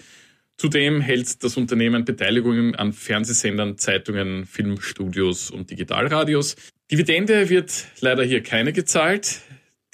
Zudem 0.56 1.00
hält 1.00 1.44
das 1.44 1.56
Unternehmen 1.56 2.04
Beteiligungen 2.04 2.74
an 2.74 2.92
Fernsehsendern, 2.92 3.78
Zeitungen, 3.78 4.44
Filmstudios 4.44 5.50
und 5.50 5.70
Digitalradios. 5.70 6.56
Dividende 6.90 7.48
wird 7.48 7.86
leider 8.00 8.24
hier 8.24 8.42
keine 8.42 8.72
gezahlt. 8.72 9.42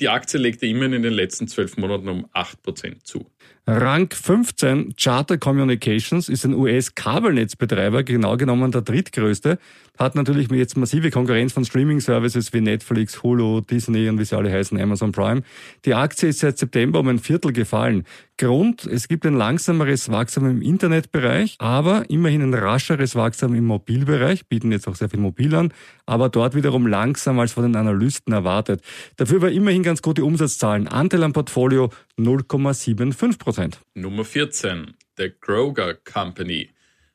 Die 0.00 0.08
Aktie 0.08 0.40
legte 0.40 0.66
immerhin 0.66 0.94
in 0.94 1.02
den 1.02 1.12
letzten 1.12 1.46
zwölf 1.46 1.76
Monaten 1.76 2.08
um 2.08 2.26
8% 2.34 3.04
zu. 3.04 3.30
Rang 3.66 4.10
15 4.12 4.94
Charter 4.96 5.38
Communications 5.38 6.28
ist 6.28 6.44
ein 6.44 6.52
US-Kabelnetzbetreiber, 6.52 8.02
genau 8.02 8.36
genommen 8.36 8.72
der 8.72 8.82
drittgrößte, 8.82 9.58
hat 9.96 10.16
natürlich 10.16 10.50
jetzt 10.50 10.76
massive 10.76 11.10
Konkurrenz 11.10 11.52
von 11.52 11.64
Streaming-Services 11.64 12.52
wie 12.52 12.60
Netflix, 12.60 13.22
Hulu, 13.22 13.60
Disney 13.62 14.08
und 14.08 14.18
wie 14.18 14.24
sie 14.24 14.36
alle 14.36 14.52
heißen, 14.52 14.78
Amazon 14.78 15.12
Prime. 15.12 15.42
Die 15.84 15.94
Aktie 15.94 16.28
ist 16.28 16.40
seit 16.40 16.58
September 16.58 17.00
um 17.00 17.08
ein 17.08 17.18
Viertel 17.20 17.52
gefallen. 17.52 18.04
Grund, 18.36 18.84
es 18.84 19.06
gibt 19.06 19.24
ein 19.26 19.34
langsameres 19.34 20.10
Wachstum 20.10 20.50
im 20.50 20.60
Internetbereich, 20.60 21.54
aber 21.58 22.10
immerhin 22.10 22.42
ein 22.42 22.52
rascheres 22.52 23.14
Wachstum 23.14 23.54
im 23.54 23.64
Mobilbereich, 23.64 24.48
bieten 24.48 24.72
jetzt 24.72 24.88
auch 24.88 24.96
sehr 24.96 25.08
viel 25.08 25.20
Mobil 25.20 25.54
an, 25.54 25.72
aber 26.04 26.30
dort 26.30 26.56
wiederum 26.56 26.88
langsamer 26.88 27.42
als 27.42 27.52
von 27.52 27.62
den 27.62 27.76
Analysten 27.76 28.32
erwartet. 28.32 28.82
Dafür 29.16 29.40
war 29.40 29.50
immerhin 29.50 29.84
ganz 29.84 30.02
gute 30.02 30.24
Umsatzzahlen. 30.24 30.88
Anteil 30.88 31.22
am 31.22 31.32
Portfolio 31.32 31.90
0,75 32.18 33.38
Prozent. 33.38 33.80
Nummer 33.94 34.24
14, 34.24 34.96
der 35.16 35.30
Kroger 35.30 35.94
Company. 35.94 36.73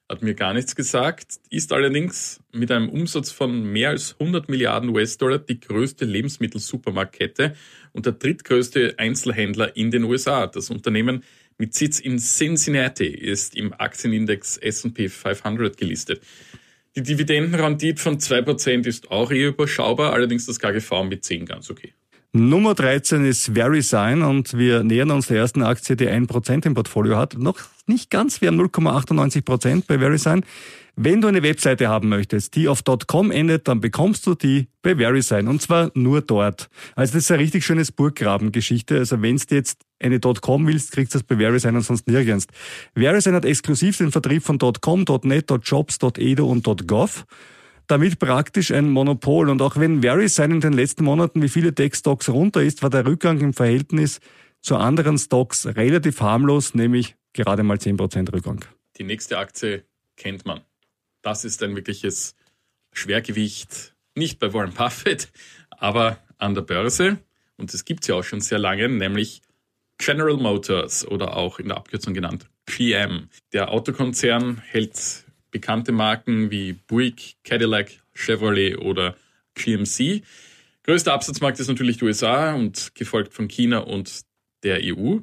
Hat 0.10 0.24
mir 0.24 0.34
gar 0.34 0.56
nichts 0.56 0.76
gesagt, 0.76 1.40
ist 1.52 1.72
allerdings 1.72 2.40
mit 2.52 2.72
einem 2.72 2.90
Umsatz 2.90 3.30
von 3.30 3.64
mehr 3.64 3.90
als 3.90 4.16
100 4.20 4.50
Milliarden 4.50 4.90
US-Dollar 4.90 5.38
die 5.38 5.60
größte 5.60 6.04
Lebensmittelsupermarktkette 6.04 7.56
und 7.94 8.08
der 8.08 8.14
drittgrößte 8.14 8.96
Einzelhändler 8.98 9.78
in 9.78 9.92
den 9.92 10.06
USA. 10.06 10.48
Das 10.48 10.72
Unternehmen 10.72 11.24
mit 11.60 11.76
Sitz 11.76 12.00
in 12.00 12.18
Cincinnati 12.18 13.06
ist 13.06 13.56
im 13.56 13.72
Aktienindex 13.72 14.58
S&P 14.58 15.10
500 15.10 15.78
gelistet. 15.78 16.24
Die 16.96 17.04
Dividendenrendite 17.04 18.02
von 18.02 18.18
2% 18.18 18.88
ist 18.88 19.12
auch 19.12 19.30
eher 19.30 19.50
überschaubar, 19.50 20.14
allerdings 20.14 20.48
das 20.48 20.58
KGV 20.58 21.04
mit 21.04 21.24
10 21.24 21.46
ganz 21.46 21.70
okay. 21.70 21.94
Nummer 22.32 22.76
13 22.76 23.26
ist 23.26 23.56
VeriSign 23.56 24.22
und 24.22 24.56
wir 24.56 24.84
nähern 24.84 25.10
uns 25.10 25.28
der 25.28 25.38
ersten 25.38 25.64
Aktie, 25.64 25.96
die 25.96 26.08
1% 26.08 26.64
im 26.68 26.76
Portfolio 26.76 27.18
hat. 27.18 27.36
Noch 27.40 27.58
nicht 27.88 28.12
ganz, 28.12 28.40
wir 28.40 28.50
haben 28.50 28.62
0,98% 28.62 29.86
bei 29.88 29.98
VeriSign. 29.98 30.46
Wenn 30.96 31.22
du 31.22 31.28
eine 31.28 31.42
Webseite 31.42 31.88
haben 31.88 32.08
möchtest, 32.08 32.56
die 32.56 32.68
auf 32.68 32.84
.com 33.08 33.32
endet, 33.32 33.68
dann 33.68 33.82
bekommst 33.82 34.28
du 34.28 34.36
die 34.36 34.68
bei 34.84 34.98
VeriSign 34.98 35.48
und 35.48 35.64
zwar 35.64 35.90
nur 35.96 36.22
dort. 36.22 36.70
Also 36.96 37.14
das 37.14 37.24
ist 37.24 37.32
eine 37.32 37.42
richtig 37.42 37.66
schönes 37.66 37.92
Burggrabengeschichte. 37.92 39.00
Also 39.00 39.24
wenn 39.24 39.38
du 39.38 39.56
jetzt 39.56 39.82
eine 40.00 40.20
.com 40.20 40.68
willst, 40.68 40.92
kriegst 40.92 41.16
du 41.16 41.18
das 41.18 41.26
bei 41.26 41.38
VeriSign 41.38 41.76
und 41.76 41.82
sonst 41.82 42.08
nirgends. 42.08 42.46
VeriSign 42.94 43.34
hat 43.34 43.46
exklusiv 43.46 43.98
den 43.98 44.12
Vertrieb 44.12 44.44
von 44.44 44.60
.com, 44.60 45.04
.net, 45.24 45.50
.jobs, 45.64 45.98
.edu 46.16 46.46
und 46.46 46.64
.gov 46.86 47.26
damit 47.90 48.20
praktisch 48.20 48.72
ein 48.72 48.90
Monopol. 48.90 49.50
Und 49.50 49.62
auch 49.62 49.76
wenn 49.78 50.02
VeriSign 50.02 50.52
in 50.52 50.62
den 50.62 50.74
letzten 50.74 51.04
Monaten 51.04 51.42
wie 51.42 51.50
viele 51.50 51.74
Tech-Stocks 51.74 52.30
runter 52.30 52.62
ist, 52.62 52.84
war 52.84 52.90
der 52.90 53.06
Rückgang 53.06 53.40
im 53.40 53.54
Verhältnis 53.54 54.20
zu 54.62 54.78
anderen 54.78 55.18
Stocks 55.18 55.66
relativ 55.66 56.22
harmlos, 56.22 56.74
nämlich 56.76 57.16
gerade 57.34 57.64
mal 57.64 57.78
10% 57.78 58.32
Rückgang. 58.32 58.64
Die 58.98 59.04
nächste 59.04 59.38
Aktie 59.38 59.86
kennt 60.18 60.46
man. 60.46 60.62
Das 61.22 61.46
ist 61.46 61.64
ein 61.64 61.76
wirkliches 61.76 62.36
Schwergewicht, 62.94 63.96
nicht 64.16 64.40
bei 64.40 64.54
Warren 64.54 64.74
Buffett, 64.74 65.32
aber 65.70 66.20
an 66.38 66.56
der 66.56 66.62
Börse. 66.62 67.20
Und 67.58 67.74
das 67.74 67.86
gibt 67.86 68.04
es 68.04 68.08
ja 68.08 68.16
auch 68.16 68.24
schon 68.24 68.42
sehr 68.42 68.60
lange, 68.60 68.88
nämlich 68.88 69.42
General 69.98 70.38
Motors 70.38 71.06
oder 71.08 71.36
auch 71.36 71.60
in 71.60 71.68
der 71.70 71.78
Abkürzung 71.78 72.14
genannt 72.14 72.46
GM. 72.66 73.30
Der 73.52 73.72
Autokonzern 73.72 74.60
hält 74.60 75.26
bekannte 75.52 75.92
Marken 75.92 76.52
wie 76.52 76.74
Buick, 76.74 77.36
Cadillac, 77.44 77.92
Chevrolet 78.14 78.78
oder 78.78 79.16
GMC. 79.56 80.24
Größter 80.84 81.14
Absatzmarkt 81.14 81.60
ist 81.60 81.68
natürlich 81.68 81.98
die 81.98 82.06
USA 82.06 82.54
und 82.54 82.96
gefolgt 82.96 83.34
von 83.34 83.48
China 83.48 83.80
und 83.80 84.22
der 84.64 84.80
EU. 84.84 85.20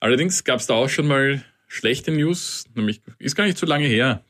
Allerdings 0.00 0.44
gab 0.44 0.60
es 0.60 0.66
da 0.66 0.74
auch 0.74 0.88
schon 0.88 1.06
mal 1.06 1.44
schlechte 1.66 2.10
News, 2.10 2.64
nämlich 2.74 3.02
ist 3.18 3.36
gar 3.36 3.44
nicht 3.44 3.58
so 3.58 3.66
lange 3.66 3.86
her, 3.86 4.24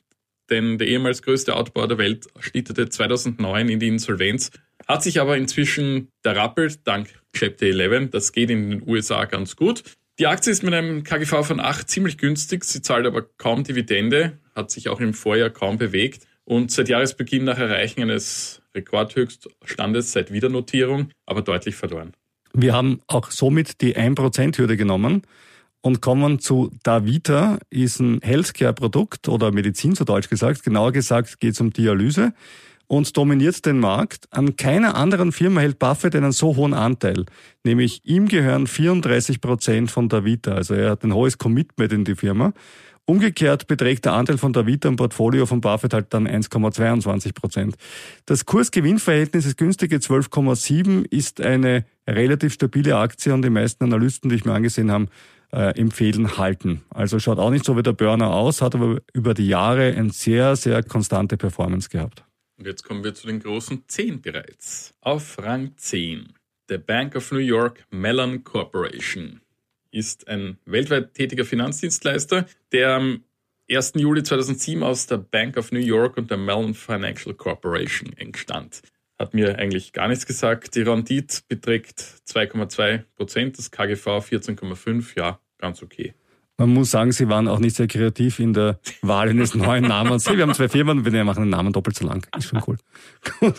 denn 0.51 0.79
der 0.79 0.89
ehemals 0.89 1.23
größte 1.23 1.55
Autobauer 1.55 1.89
der 1.89 1.99
Welt 1.99 2.27
schlitterte 2.41 2.89
2009 2.89 3.69
in 3.69 3.81
die 3.81 3.89
Insolvenz, 3.89 4.51
hat 4.87 5.03
sich 5.03 5.21
aber 5.21 5.37
inzwischen 5.37 6.09
derappelt 6.25 6.87
dank 6.87 7.21
Chapter 7.35 7.67
11. 7.67 8.11
Das 8.11 8.33
geht 8.33 8.51
in 8.51 8.71
den 8.71 8.89
USA 8.89 9.27
ganz 9.27 9.57
gut. 9.57 9.83
Die 10.19 10.27
Aktie 10.27 10.51
ist 10.51 10.65
mit 10.65 10.75
einem 10.75 11.05
KGV 11.05 11.45
von 11.47 11.61
8 11.61 11.89
ziemlich 11.89 12.19
günstig, 12.19 12.65
sie 12.65 12.83
zahlt 12.83 13.07
aber 13.07 13.23
kaum 13.23 13.63
Dividende, 13.63 14.39
hat 14.59 14.71
sich 14.71 14.89
auch 14.89 15.01
im 15.01 15.15
Vorjahr 15.15 15.51
kaum 15.51 15.79
bewegt 15.79 16.27
und 16.45 16.71
seit 16.71 16.89
Jahresbeginn 16.89 17.45
nach 17.45 17.59
Erreichen 17.59 18.03
eines 18.03 18.61
Rekordhöchststandes 18.75 20.13
seit 20.13 20.33
Wiedernotierung 20.33 21.11
aber 21.25 21.43
deutlich 21.43 21.77
verloren. 21.77 22.13
Wir 22.53 22.75
haben 22.75 23.01
auch 23.07 23.31
somit 23.31 23.81
die 23.81 23.97
1%-Hürde 23.97 24.77
genommen 24.77 25.23
und 25.81 26.01
kommen 26.01 26.41
zu 26.41 26.71
Davita, 26.83 27.59
ist 27.71 28.01
ein 28.01 28.21
Healthcare-Produkt 28.23 29.29
oder 29.29 29.53
Medizin 29.53 29.95
zu 29.95 30.05
Deutsch 30.05 30.29
gesagt. 30.29 30.65
Genauer 30.65 30.93
gesagt 30.93 31.39
geht 31.41 31.53
es 31.53 31.61
um 31.61 31.73
Dialyse 31.73 32.33
und 32.89 33.17
dominiert 33.17 33.65
den 33.65 33.79
Markt. 33.79 34.27
An 34.31 34.57
keiner 34.57 34.97
anderen 34.97 35.31
Firma 35.31 35.61
hält 35.61 35.79
Buffett 35.79 36.17
einen 36.17 36.33
so 36.33 36.57
hohen 36.57 36.75
Anteil. 36.75 37.27
Nämlich 37.63 38.01
ihm 38.05 38.27
gehören 38.27 38.67
34 38.67 39.41
Prozent 39.41 39.91
von 39.91 40.09
Davita. 40.09 40.53
Also 40.53 40.75
er 40.75 40.91
hat 40.91 41.05
ein 41.05 41.15
hohes 41.15 41.39
Commitment 41.39 41.93
in 41.93 42.05
die 42.05 42.17
Firma. 42.17 42.53
Umgekehrt 43.09 43.69
beträgt 43.69 44.05
der 44.05 44.13
Anteil 44.13 44.37
von 44.37 44.53
Davita 44.53 44.87
im 44.87 44.97
Portfolio 44.97 45.47
von 45.47 45.63
Buffett 45.63 45.95
halt 45.95 46.13
dann 46.13 46.29
1,22 46.29 47.33
Prozent. 47.33 47.75
Das 48.27 48.45
Kursgewinnverhältnis 48.45 49.47
ist 49.47 49.57
günstige 49.57 49.97
12,7, 49.97 51.07
ist 51.11 51.41
eine 51.41 51.87
relativ 52.07 52.53
stabile 52.53 52.99
Aktie 52.99 53.33
und 53.33 53.41
die 53.41 53.49
meisten 53.49 53.83
Analysten, 53.85 54.29
die 54.29 54.37
ich 54.37 54.45
mir 54.45 54.53
angesehen 54.53 54.91
habe, 54.91 55.07
äh, 55.55 55.75
empfehlen 55.81 56.37
halten. 56.37 56.83
Also 56.91 57.19
schaut 57.19 57.39
auch 57.39 57.49
nicht 57.49 57.65
so 57.65 57.79
wie 57.79 57.83
der 57.83 57.95
Burner 57.95 58.35
aus, 58.35 58.61
hat 58.61 58.75
aber 58.75 59.01
über 59.15 59.33
die 59.33 59.49
Jahre 59.49 59.85
eine 59.85 60.11
sehr, 60.11 60.55
sehr 60.57 60.83
konstante 60.83 61.39
Performance 61.39 61.89
gehabt. 61.89 62.25
Und 62.59 62.67
jetzt 62.67 62.83
kommen 62.83 63.03
wir 63.05 63.15
zu 63.15 63.27
den 63.27 63.41
großen 63.41 63.85
10 63.89 64.21
bereits. 64.21 64.93
Auf 65.01 65.39
Rang 65.39 65.73
10. 65.79 66.35
Der 66.69 66.77
Bank 66.77 67.17
of 67.17 67.33
New 67.33 67.39
York 67.39 67.87
Mellon 67.91 68.45
Corporation 68.45 69.41
ist 69.91 70.29
ein 70.29 70.59
weltweit 70.65 71.15
tätiger 71.15 71.45
Finanzdienstleister, 71.45 72.47
der 72.73 72.95
am 72.95 73.25
1. 73.71 73.95
Juli 73.97 74.23
2007 74.23 74.83
aus 74.83 75.07
der 75.07 75.19
Bank 75.19 75.57
of 75.57 75.73
New 75.73 75.79
York 75.79 76.17
und 76.17 76.31
der 76.31 76.39
Mellon 76.39 76.75
Financial 76.75 77.35
Corporation 77.35 78.13
entstand. 78.17 78.83
Hat 79.19 79.35
mir 79.35 79.59
eigentlich 79.59 79.93
gar 79.93 80.09
nichts 80.09 80.27
gesagt. 80.27 80.75
Die 80.75 80.83
Rendite 80.83 81.43
beträgt 81.49 82.01
2,2 82.29 83.05
Prozent, 83.17 83.59
das 83.59 83.71
KGV 83.71 84.07
14,5. 84.07 85.19
Ja, 85.19 85.41
ganz 85.59 85.83
okay. 85.83 86.15
Man 86.57 86.71
muss 86.71 86.91
sagen, 86.91 87.13
sie 87.13 87.29
waren 87.29 87.47
auch 87.47 87.59
nicht 87.59 87.77
sehr 87.77 87.87
kreativ 87.87 88.41
in 88.41 88.53
der 88.53 88.81
Wahl 89.03 89.29
eines 89.29 89.55
neuen 89.55 89.85
Namens. 89.85 90.29
Hey, 90.29 90.37
wir 90.37 90.43
haben 90.43 90.55
zwei 90.55 90.69
Firmen, 90.69 91.05
wir 91.05 91.25
machen 91.25 91.45
den 91.45 91.51
Namen 91.51 91.73
doppelt 91.73 91.97
so 91.97 92.07
lang. 92.07 92.27
Ist 92.37 92.49
schon 92.49 92.63
cool. 92.67 92.79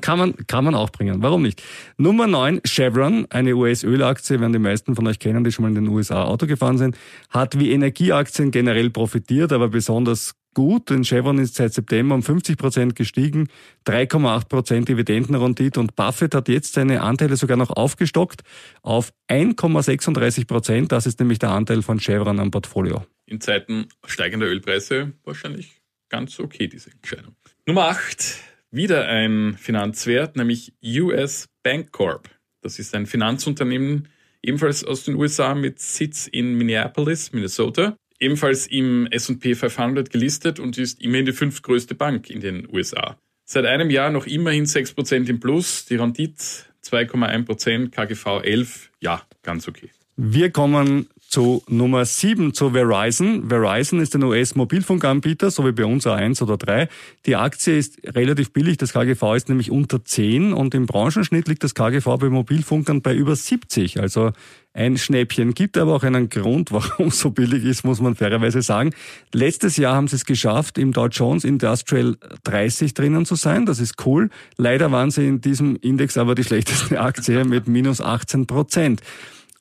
kann 0.00 0.18
man, 0.18 0.34
kann 0.46 0.64
man 0.64 0.74
auch 0.74 0.90
bringen. 0.90 1.22
Warum 1.22 1.42
nicht? 1.42 1.62
Nummer 1.96 2.26
9, 2.26 2.60
Chevron, 2.64 3.26
eine 3.30 3.54
US-Ölaktie, 3.54 4.40
werden 4.40 4.52
die 4.52 4.58
meisten 4.58 4.94
von 4.94 5.06
euch 5.06 5.18
kennen, 5.18 5.44
die 5.44 5.52
schon 5.52 5.64
mal 5.64 5.68
in 5.68 5.74
den 5.74 5.88
USA 5.88 6.24
Auto 6.24 6.46
gefahren 6.46 6.78
sind, 6.78 6.96
hat 7.28 7.58
wie 7.58 7.72
Energieaktien 7.72 8.50
generell 8.50 8.90
profitiert, 8.90 9.52
aber 9.52 9.68
besonders 9.68 10.34
gut, 10.54 10.90
denn 10.90 11.04
Chevron 11.04 11.38
ist 11.38 11.54
seit 11.54 11.72
September 11.72 12.14
um 12.14 12.22
50 12.22 12.58
Prozent 12.58 12.96
gestiegen, 12.96 13.48
3,8 13.86 14.48
Prozent 14.48 14.88
Dividendenrendite 14.88 15.78
und 15.78 15.96
Buffett 15.96 16.34
hat 16.34 16.48
jetzt 16.48 16.74
seine 16.74 17.02
Anteile 17.02 17.36
sogar 17.36 17.56
noch 17.56 17.70
aufgestockt 17.70 18.42
auf 18.82 19.12
1,36 19.28 20.46
Prozent. 20.46 20.92
Das 20.92 21.06
ist 21.06 21.20
nämlich 21.20 21.38
der 21.38 21.50
Anteil 21.50 21.82
von 21.82 22.00
Chevron 22.00 22.40
am 22.40 22.50
Portfolio. 22.50 23.04
In 23.26 23.40
Zeiten 23.40 23.86
steigender 24.06 24.46
Ölpreise 24.46 25.12
wahrscheinlich 25.24 25.80
ganz 26.08 26.40
okay, 26.40 26.66
diese 26.66 26.90
Entscheidung. 26.90 27.36
Nummer 27.66 27.84
8, 27.88 28.49
wieder 28.70 29.06
ein 29.08 29.56
Finanzwert, 29.58 30.36
nämlich 30.36 30.74
US 30.84 31.48
Bank 31.62 31.92
Corp. 31.92 32.28
Das 32.62 32.78
ist 32.78 32.94
ein 32.94 33.06
Finanzunternehmen, 33.06 34.08
ebenfalls 34.42 34.84
aus 34.84 35.04
den 35.04 35.14
USA 35.16 35.54
mit 35.54 35.80
Sitz 35.80 36.26
in 36.26 36.54
Minneapolis, 36.54 37.32
Minnesota 37.32 37.96
ebenfalls 38.20 38.66
im 38.66 39.08
S&P 39.10 39.54
500 39.54 40.10
gelistet 40.10 40.60
und 40.60 40.78
ist 40.78 41.02
immerhin 41.02 41.26
die 41.26 41.32
fünftgrößte 41.32 41.94
Bank 41.94 42.30
in 42.30 42.40
den 42.40 42.68
USA. 42.70 43.18
Seit 43.44 43.64
einem 43.64 43.90
Jahr 43.90 44.10
noch 44.10 44.26
immerhin 44.26 44.66
6% 44.66 45.28
im 45.28 45.40
Plus, 45.40 45.86
die 45.86 45.96
Rendite 45.96 46.40
2,1%, 46.84 47.90
KGV 47.90 48.44
11, 48.44 48.90
ja, 49.00 49.22
ganz 49.42 49.66
okay. 49.66 49.90
Wir 50.16 50.50
kommen 50.50 51.08
zu 51.30 51.62
Nummer 51.68 52.04
7, 52.04 52.52
zu 52.52 52.70
Verizon. 52.70 53.48
Verizon 53.48 54.00
ist 54.00 54.14
ein 54.16 54.24
US-Mobilfunkanbieter, 54.24 55.52
so 55.52 55.64
wie 55.64 55.70
bei 55.70 55.84
uns 55.84 56.04
A1 56.04 56.42
oder 56.42 56.56
3. 56.56 56.88
Die 57.24 57.36
Aktie 57.36 57.78
ist 57.78 58.00
relativ 58.04 58.52
billig, 58.52 58.78
das 58.78 58.92
KGV 58.92 59.36
ist 59.36 59.48
nämlich 59.48 59.70
unter 59.70 60.04
10 60.04 60.52
und 60.52 60.74
im 60.74 60.86
Branchenschnitt 60.86 61.46
liegt 61.46 61.62
das 61.62 61.74
KGV 61.74 62.04
bei 62.18 62.28
Mobilfunkern 62.28 63.00
bei 63.00 63.14
über 63.14 63.36
70. 63.36 64.00
Also 64.00 64.32
ein 64.72 64.98
Schnäppchen. 64.98 65.54
Gibt 65.54 65.78
aber 65.78 65.94
auch 65.94 66.02
einen 66.02 66.30
Grund, 66.30 66.72
warum 66.72 67.08
es 67.08 67.20
so 67.20 67.30
billig 67.30 67.64
ist, 67.64 67.84
muss 67.84 68.00
man 68.00 68.16
fairerweise 68.16 68.60
sagen. 68.60 68.90
Letztes 69.32 69.76
Jahr 69.76 69.94
haben 69.94 70.08
sie 70.08 70.16
es 70.16 70.24
geschafft, 70.24 70.78
im 70.78 70.92
Dow 70.92 71.06
Jones 71.06 71.44
Industrial 71.44 72.16
30 72.42 72.92
drinnen 72.94 73.24
zu 73.24 73.36
sein. 73.36 73.66
Das 73.66 73.78
ist 73.78 74.04
cool. 74.04 74.30
Leider 74.56 74.90
waren 74.90 75.12
sie 75.12 75.28
in 75.28 75.40
diesem 75.40 75.76
Index 75.76 76.18
aber 76.18 76.34
die 76.34 76.44
schlechteste 76.44 77.00
Aktie 77.00 77.44
mit 77.44 77.68
minus 77.68 78.00
18 78.00 78.48
Prozent. 78.48 79.00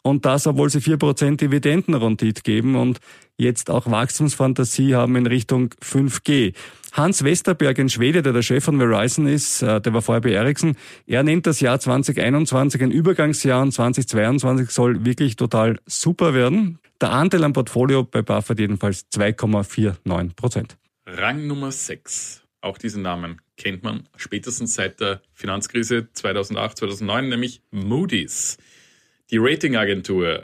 Und 0.01 0.25
das, 0.25 0.47
obwohl 0.47 0.69
sie 0.69 0.79
4% 0.79 1.37
Dividendenrendite 1.37 2.41
geben 2.41 2.75
und 2.75 2.99
jetzt 3.37 3.69
auch 3.69 3.89
Wachstumsfantasie 3.89 4.95
haben 4.95 5.15
in 5.15 5.25
Richtung 5.25 5.73
5G. 5.81 6.53
Hans 6.93 7.23
Westerberg 7.23 7.77
in 7.77 7.89
Schwede, 7.89 8.21
der 8.21 8.33
der 8.33 8.41
Chef 8.41 8.63
von 8.63 8.79
Verizon 8.79 9.27
ist, 9.27 9.61
äh, 9.61 9.79
der 9.79 9.93
war 9.93 10.01
vorher 10.01 10.21
bei 10.21 10.31
Ericsson, 10.31 10.75
er 11.05 11.23
nennt 11.23 11.45
das 11.45 11.59
Jahr 11.59 11.79
2021 11.79 12.81
ein 12.81 12.91
Übergangsjahr 12.91 13.61
und 13.61 13.71
2022 13.71 14.69
soll 14.71 15.05
wirklich 15.05 15.35
total 15.35 15.79
super 15.85 16.33
werden. 16.33 16.79
Der 17.01 17.11
Anteil 17.11 17.43
am 17.43 17.53
Portfolio 17.53 18.03
bei 18.03 18.21
Buffett 18.21 18.59
jedenfalls 18.59 19.05
2,49 19.11 20.35
Prozent. 20.35 20.77
Rang 21.05 21.47
Nummer 21.47 21.71
6. 21.71 22.43
Auch 22.61 22.77
diesen 22.77 23.03
Namen 23.03 23.41
kennt 23.55 23.83
man 23.83 24.03
spätestens 24.17 24.73
seit 24.73 24.99
der 24.99 25.21
Finanzkrise 25.33 26.09
2008, 26.11 26.77
2009, 26.79 27.29
nämlich 27.29 27.61
Moody's. 27.71 28.57
Die 29.31 29.37
Ratingagentur 29.37 30.43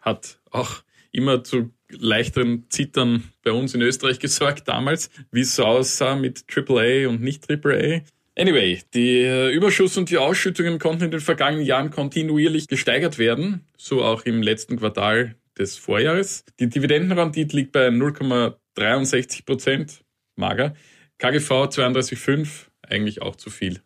hat 0.00 0.40
auch 0.50 0.82
immer 1.12 1.44
zu 1.44 1.70
leichteren 1.88 2.66
Zittern 2.70 3.30
bei 3.44 3.52
uns 3.52 3.74
in 3.74 3.82
Österreich 3.82 4.18
gesorgt 4.18 4.66
damals, 4.66 5.10
wie 5.30 5.42
es 5.42 5.54
so 5.54 5.64
aussah 5.64 6.16
mit 6.16 6.44
AAA 6.52 7.08
und 7.08 7.22
nicht 7.22 7.48
AAA. 7.48 8.00
Anyway, 8.36 8.82
die 8.94 9.52
Überschuss 9.52 9.96
und 9.96 10.10
die 10.10 10.18
Ausschüttungen 10.18 10.80
konnten 10.80 11.04
in 11.04 11.10
den 11.12 11.20
vergangenen 11.20 11.64
Jahren 11.64 11.90
kontinuierlich 11.90 12.66
gesteigert 12.66 13.18
werden, 13.18 13.64
so 13.76 14.02
auch 14.02 14.22
im 14.22 14.42
letzten 14.42 14.76
Quartal 14.78 15.36
des 15.56 15.76
Vorjahres. 15.76 16.44
Die 16.58 16.68
Dividendenrendite 16.68 17.54
liegt 17.54 17.70
bei 17.70 17.86
0,63 17.88 19.44
Prozent, 19.46 20.04
mager. 20.34 20.74
KGV 21.18 21.68
32,5, 21.68 22.66
eigentlich 22.82 23.22
auch 23.22 23.36
zu 23.36 23.50
viel. 23.50 23.80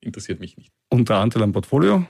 Interessiert 0.00 0.40
mich 0.40 0.56
nicht. 0.56 0.72
Und 0.88 1.08
der 1.08 1.18
Anteil 1.18 1.44
am 1.44 1.52
Portfolio? 1.52 2.08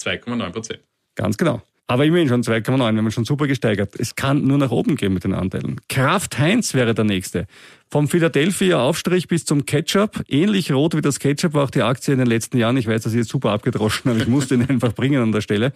2,9 0.00 0.50
Prozent. 0.50 0.80
Ganz 1.18 1.36
genau. 1.36 1.60
Aber 1.88 2.04
immerhin 2.04 2.28
schon 2.28 2.42
2,9, 2.42 2.78
wir 2.78 2.84
haben 2.84 3.10
schon 3.10 3.24
super 3.24 3.46
gesteigert. 3.46 3.94
Es 3.98 4.14
kann 4.14 4.46
nur 4.46 4.58
nach 4.58 4.70
oben 4.70 4.94
gehen 4.94 5.12
mit 5.14 5.24
den 5.24 5.34
Anteilen. 5.34 5.80
Kraft 5.88 6.38
Heinz 6.38 6.74
wäre 6.74 6.94
der 6.94 7.04
nächste. 7.04 7.46
Vom 7.90 8.08
Philadelphia 8.08 8.78
Aufstrich 8.78 9.26
bis 9.26 9.44
zum 9.44 9.64
Ketchup. 9.66 10.22
Ähnlich 10.28 10.70
rot 10.70 10.94
wie 10.94 11.00
das 11.00 11.18
Ketchup 11.18 11.54
war 11.54 11.64
auch 11.64 11.70
die 11.70 11.82
Aktie 11.82 12.12
in 12.12 12.18
den 12.18 12.28
letzten 12.28 12.58
Jahren. 12.58 12.76
Ich 12.76 12.86
weiß, 12.86 13.02
dass 13.02 13.14
ich 13.14 13.18
jetzt 13.18 13.30
super 13.30 13.50
abgedroschen, 13.50 14.10
aber 14.10 14.20
ich 14.20 14.28
musste 14.28 14.54
ihn 14.54 14.62
einfach 14.68 14.92
bringen 14.92 15.20
an 15.20 15.32
der 15.32 15.40
Stelle. 15.40 15.72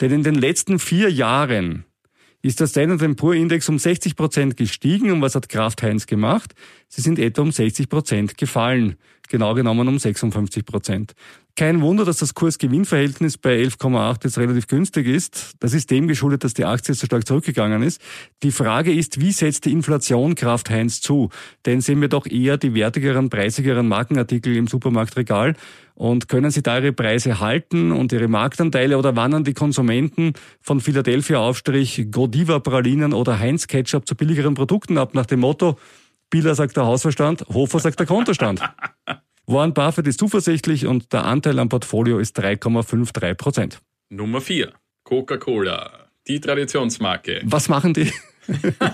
Denn 0.00 0.12
in 0.12 0.22
den 0.22 0.36
letzten 0.36 0.78
vier 0.78 1.10
Jahren 1.10 1.84
ist 2.42 2.60
der 2.60 2.66
Standard 2.66 3.16
Poor 3.16 3.34
Index 3.34 3.68
um 3.68 3.78
60 3.78 4.16
Prozent 4.16 4.56
gestiegen. 4.56 5.10
Und 5.10 5.22
was 5.22 5.34
hat 5.34 5.48
Kraft 5.48 5.82
Heinz 5.82 6.06
gemacht? 6.06 6.54
Sie 6.88 7.00
sind 7.00 7.18
etwa 7.18 7.42
um 7.42 7.50
60 7.50 7.88
Prozent 7.88 8.36
gefallen. 8.36 8.96
Genau 9.30 9.54
genommen 9.54 9.88
um 9.88 9.98
56 9.98 10.66
Prozent. 10.66 11.14
Kein 11.56 11.82
Wunder, 11.82 12.04
dass 12.04 12.16
das 12.16 12.34
Kurs-Gewinn-Verhältnis 12.34 13.38
bei 13.38 13.54
11,8 13.62 14.24
jetzt 14.24 14.38
relativ 14.38 14.66
günstig 14.66 15.06
ist. 15.06 15.52
Das 15.60 15.72
ist 15.72 15.88
dem 15.88 16.08
geschuldet, 16.08 16.42
dass 16.42 16.52
die 16.52 16.64
Aktie 16.64 16.94
so 16.94 17.06
stark 17.06 17.28
zurückgegangen 17.28 17.80
ist. 17.82 18.02
Die 18.42 18.50
Frage 18.50 18.92
ist, 18.92 19.20
wie 19.20 19.30
setzt 19.30 19.64
die 19.64 19.70
Inflation 19.70 20.34
Kraft 20.34 20.68
Heinz 20.68 21.00
zu? 21.00 21.30
Denn 21.64 21.80
sehen 21.80 22.00
wir 22.00 22.08
doch 22.08 22.26
eher 22.26 22.56
die 22.56 22.74
wertigeren, 22.74 23.30
preisigeren 23.30 23.86
Markenartikel 23.86 24.56
im 24.56 24.66
Supermarktregal. 24.66 25.54
Und 25.94 26.28
können 26.28 26.50
Sie 26.50 26.64
da 26.64 26.78
Ihre 26.78 26.92
Preise 26.92 27.38
halten 27.38 27.92
und 27.92 28.12
Ihre 28.12 28.26
Marktanteile 28.26 28.98
oder 28.98 29.14
wandern 29.14 29.44
die 29.44 29.54
Konsumenten 29.54 30.32
von 30.60 30.80
Philadelphia 30.80 31.38
Aufstrich, 31.38 32.08
Godiva 32.10 32.58
Pralinen 32.58 33.12
oder 33.12 33.38
Heinz 33.38 33.68
Ketchup 33.68 34.08
zu 34.08 34.16
billigeren 34.16 34.54
Produkten 34.54 34.98
ab 34.98 35.14
nach 35.14 35.26
dem 35.26 35.38
Motto, 35.38 35.78
Bieler 36.30 36.56
sagt 36.56 36.76
der 36.76 36.86
Hausverstand, 36.86 37.44
Hofer 37.52 37.78
sagt 37.78 38.00
der 38.00 38.06
Kontostand. 38.06 38.60
Warren 39.46 39.74
Buffett 39.74 40.06
ist 40.06 40.20
zuversichtlich 40.20 40.86
und 40.86 41.12
der 41.12 41.24
Anteil 41.24 41.58
am 41.58 41.68
Portfolio 41.68 42.18
ist 42.18 42.38
3,53 42.40 43.34
Prozent. 43.34 43.82
Nummer 44.08 44.40
4. 44.40 44.72
Coca-Cola. 45.04 46.08
Die 46.26 46.40
Traditionsmarke. 46.40 47.42
Was 47.44 47.68
machen 47.68 47.92
die? 47.92 48.10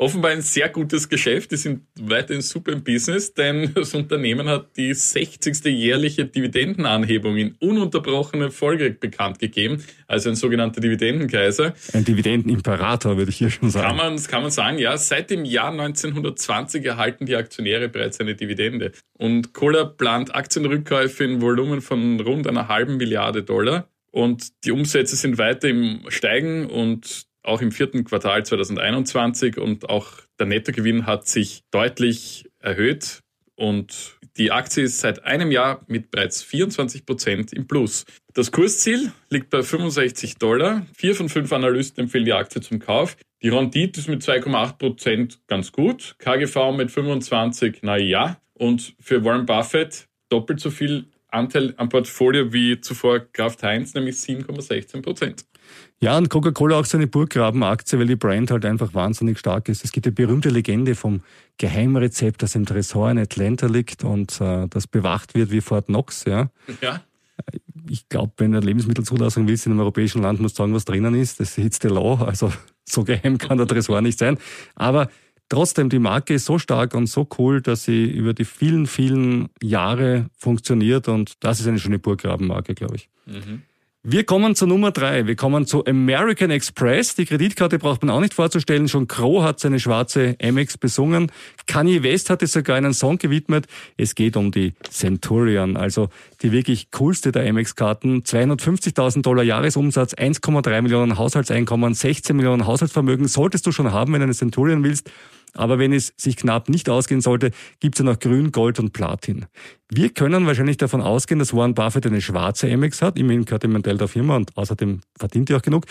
offenbar 0.00 0.30
ein 0.30 0.40
sehr 0.40 0.68
gutes 0.70 1.08
Geschäft. 1.08 1.52
Die 1.52 1.56
sind 1.56 1.82
weiterhin 2.00 2.40
super 2.40 2.72
im 2.72 2.82
Business, 2.82 3.34
denn 3.34 3.72
das 3.74 3.94
Unternehmen 3.94 4.48
hat 4.48 4.76
die 4.76 4.94
60. 4.94 5.64
jährliche 5.66 6.24
Dividendenanhebung 6.24 7.36
in 7.36 7.54
ununterbrochener 7.58 8.50
Folge 8.50 8.90
bekannt 8.90 9.38
gegeben. 9.38 9.84
Also 10.06 10.30
ein 10.30 10.36
sogenannter 10.36 10.80
Dividendenkaiser. 10.80 11.74
Ein 11.92 12.04
Dividendenimperator, 12.04 13.18
würde 13.18 13.30
ich 13.30 13.36
hier 13.36 13.50
schon 13.50 13.70
sagen. 13.70 13.88
Kann 13.88 13.96
man, 13.96 14.22
kann 14.22 14.42
man 14.42 14.50
sagen, 14.50 14.78
ja. 14.78 14.96
Seit 14.96 15.30
dem 15.30 15.44
Jahr 15.44 15.70
1920 15.70 16.84
erhalten 16.84 17.26
die 17.26 17.36
Aktionäre 17.36 17.88
bereits 17.88 18.18
eine 18.20 18.34
Dividende. 18.34 18.92
Und 19.18 19.52
Cola 19.52 19.84
plant 19.84 20.34
Aktienrückkäufe 20.34 21.24
in 21.24 21.42
Volumen 21.42 21.82
von 21.82 22.18
rund 22.20 22.46
einer 22.46 22.68
halben 22.68 22.96
Milliarde 22.96 23.42
Dollar. 23.42 23.86
Und 24.12 24.64
die 24.64 24.72
Umsätze 24.72 25.14
sind 25.14 25.38
weiter 25.38 25.68
im 25.68 26.00
Steigen 26.08 26.66
und 26.66 27.29
auch 27.42 27.60
im 27.60 27.72
vierten 27.72 28.04
Quartal 28.04 28.44
2021 28.44 29.58
und 29.58 29.88
auch 29.88 30.08
der 30.38 30.46
Nettogewinn 30.46 31.06
hat 31.06 31.26
sich 31.26 31.62
deutlich 31.70 32.48
erhöht 32.58 33.22
und 33.60 34.18
die 34.36 34.52
Aktie 34.52 34.84
ist 34.84 35.00
seit 35.00 35.24
einem 35.24 35.50
Jahr 35.50 35.82
mit 35.86 36.10
bereits 36.10 36.42
24 36.42 37.04
Prozent 37.04 37.52
im 37.52 37.66
Plus. 37.66 38.06
Das 38.32 38.52
Kursziel 38.52 39.12
liegt 39.28 39.50
bei 39.50 39.62
65 39.62 40.36
Dollar. 40.36 40.86
Vier 40.96 41.14
von 41.14 41.28
fünf 41.28 41.52
Analysten 41.52 42.04
empfehlen 42.04 42.24
die 42.24 42.32
Aktie 42.32 42.62
zum 42.62 42.78
Kauf. 42.78 43.16
Die 43.42 43.48
Rendite 43.48 44.00
ist 44.00 44.08
mit 44.08 44.22
2,8 44.22 44.78
Prozent 44.78 45.40
ganz 45.46 45.72
gut. 45.72 46.14
KGV 46.18 46.72
mit 46.76 46.90
25, 46.90 47.80
na 47.82 47.98
ja. 47.98 48.40
Und 48.54 48.94
für 48.98 49.24
Warren 49.24 49.46
Buffett 49.46 50.06
doppelt 50.30 50.60
so 50.60 50.70
viel 50.70 51.06
Anteil 51.32 51.74
am 51.76 51.88
Portfolio 51.88 52.52
wie 52.52 52.80
zuvor 52.80 53.20
Kraft 53.20 53.62
Heinz, 53.62 53.94
nämlich 53.94 54.16
7,16 54.16 55.02
Prozent. 55.02 55.44
Ja, 56.02 56.16
und 56.16 56.30
Coca-Cola 56.30 56.78
auch 56.78 56.86
so 56.86 56.96
eine 56.96 57.06
Burggraben-Aktie, 57.06 57.98
weil 57.98 58.06
die 58.06 58.16
Brand 58.16 58.50
halt 58.50 58.64
einfach 58.64 58.94
wahnsinnig 58.94 59.38
stark 59.38 59.68
ist. 59.68 59.84
Es 59.84 59.92
gibt 59.92 60.06
eine 60.06 60.14
berühmte 60.14 60.48
Legende 60.48 60.94
vom 60.94 61.22
Geheimrezept, 61.58 62.42
das 62.42 62.54
im 62.54 62.64
Tresor 62.64 63.10
in 63.10 63.18
Atlanta 63.18 63.66
liegt 63.66 64.02
und 64.02 64.40
äh, 64.40 64.66
das 64.68 64.86
bewacht 64.86 65.34
wird 65.34 65.50
wie 65.50 65.60
Fort 65.60 65.86
Knox. 65.86 66.24
Ja. 66.24 66.50
ja. 66.80 67.02
Ich 67.88 68.08
glaube, 68.08 68.32
wenn 68.38 68.52
du 68.52 68.60
Lebensmittelzulassung 68.60 69.46
willst 69.46 69.66
in 69.66 69.72
einem 69.72 69.80
europäischen 69.80 70.22
Land, 70.22 70.40
musst 70.40 70.58
du 70.58 70.62
sagen, 70.62 70.74
was 70.74 70.86
drinnen 70.86 71.14
ist. 71.14 71.38
Das 71.38 71.58
ist 71.58 71.84
der 71.84 71.90
law. 71.90 72.24
Also 72.24 72.50
so 72.84 73.04
geheim 73.04 73.36
kann 73.36 73.58
der 73.58 73.66
Tresor 73.66 74.00
nicht 74.00 74.18
sein. 74.18 74.38
Aber 74.74 75.10
trotzdem, 75.50 75.90
die 75.90 75.98
Marke 75.98 76.32
ist 76.32 76.46
so 76.46 76.58
stark 76.58 76.94
und 76.94 77.06
so 77.06 77.28
cool, 77.38 77.60
dass 77.60 77.84
sie 77.84 78.04
über 78.04 78.32
die 78.32 78.46
vielen, 78.46 78.86
vielen 78.86 79.50
Jahre 79.62 80.30
funktioniert 80.38 81.08
und 81.08 81.34
das 81.40 81.60
ist 81.60 81.66
eine 81.66 81.78
schöne 81.78 81.98
Burggrabenmarke, 81.98 82.74
glaube 82.74 82.96
ich. 82.96 83.10
Mhm. 83.26 83.62
Wir 84.02 84.24
kommen 84.24 84.54
zur 84.54 84.66
Nummer 84.66 84.92
drei. 84.92 85.26
Wir 85.26 85.36
kommen 85.36 85.66
zu 85.66 85.84
American 85.84 86.50
Express. 86.50 87.16
Die 87.16 87.26
Kreditkarte 87.26 87.78
braucht 87.78 88.02
man 88.02 88.08
auch 88.08 88.20
nicht 88.20 88.32
vorzustellen. 88.32 88.88
Schon 88.88 89.08
Crow 89.08 89.42
hat 89.42 89.60
seine 89.60 89.78
schwarze 89.78 90.36
Amex 90.42 90.78
besungen. 90.78 91.30
Kanye 91.66 92.02
West 92.02 92.30
hat 92.30 92.42
es 92.42 92.52
sogar 92.52 92.76
einen 92.76 92.94
Song 92.94 93.18
gewidmet. 93.18 93.66
Es 93.98 94.14
geht 94.14 94.38
um 94.38 94.52
die 94.52 94.72
Centurion, 94.88 95.76
also 95.76 96.08
die 96.40 96.50
wirklich 96.50 96.90
coolste 96.92 97.30
der 97.30 97.46
Amex-Karten. 97.46 98.22
250.000 98.22 99.20
Dollar 99.20 99.42
Jahresumsatz, 99.42 100.14
1,3 100.14 100.80
Millionen 100.80 101.18
Haushaltseinkommen, 101.18 101.92
16 101.92 102.34
Millionen 102.34 102.64
Haushaltsvermögen 102.64 103.28
solltest 103.28 103.66
du 103.66 103.72
schon 103.72 103.92
haben, 103.92 104.14
wenn 104.14 104.20
du 104.20 104.24
eine 104.24 104.34
Centurion 104.34 104.82
willst. 104.82 105.10
Aber 105.54 105.78
wenn 105.78 105.92
es 105.92 106.12
sich 106.16 106.36
knapp 106.36 106.68
nicht 106.68 106.88
ausgehen 106.88 107.20
sollte, 107.20 107.50
gibt 107.80 107.96
es 107.96 107.98
ja 108.00 108.04
noch 108.04 108.18
Grün, 108.18 108.52
Gold 108.52 108.78
und 108.78 108.92
Platin. 108.92 109.46
Wir 109.92 110.10
können 110.10 110.46
wahrscheinlich 110.46 110.76
davon 110.76 111.00
ausgehen, 111.00 111.38
dass 111.38 111.54
Warren 111.54 111.74
Buffett 111.74 112.06
eine 112.06 112.20
schwarze 112.20 112.72
Amex 112.72 113.02
hat. 113.02 113.18
Immerhin 113.18 113.44
gehört 113.44 113.64
ihm 113.64 113.74
ein 113.74 113.82
Teil 113.82 113.98
der 113.98 114.08
Firma 114.08 114.36
und 114.36 114.56
außerdem 114.56 115.00
verdient 115.18 115.50
er 115.50 115.58
auch 115.58 115.62
genug. 115.62 115.86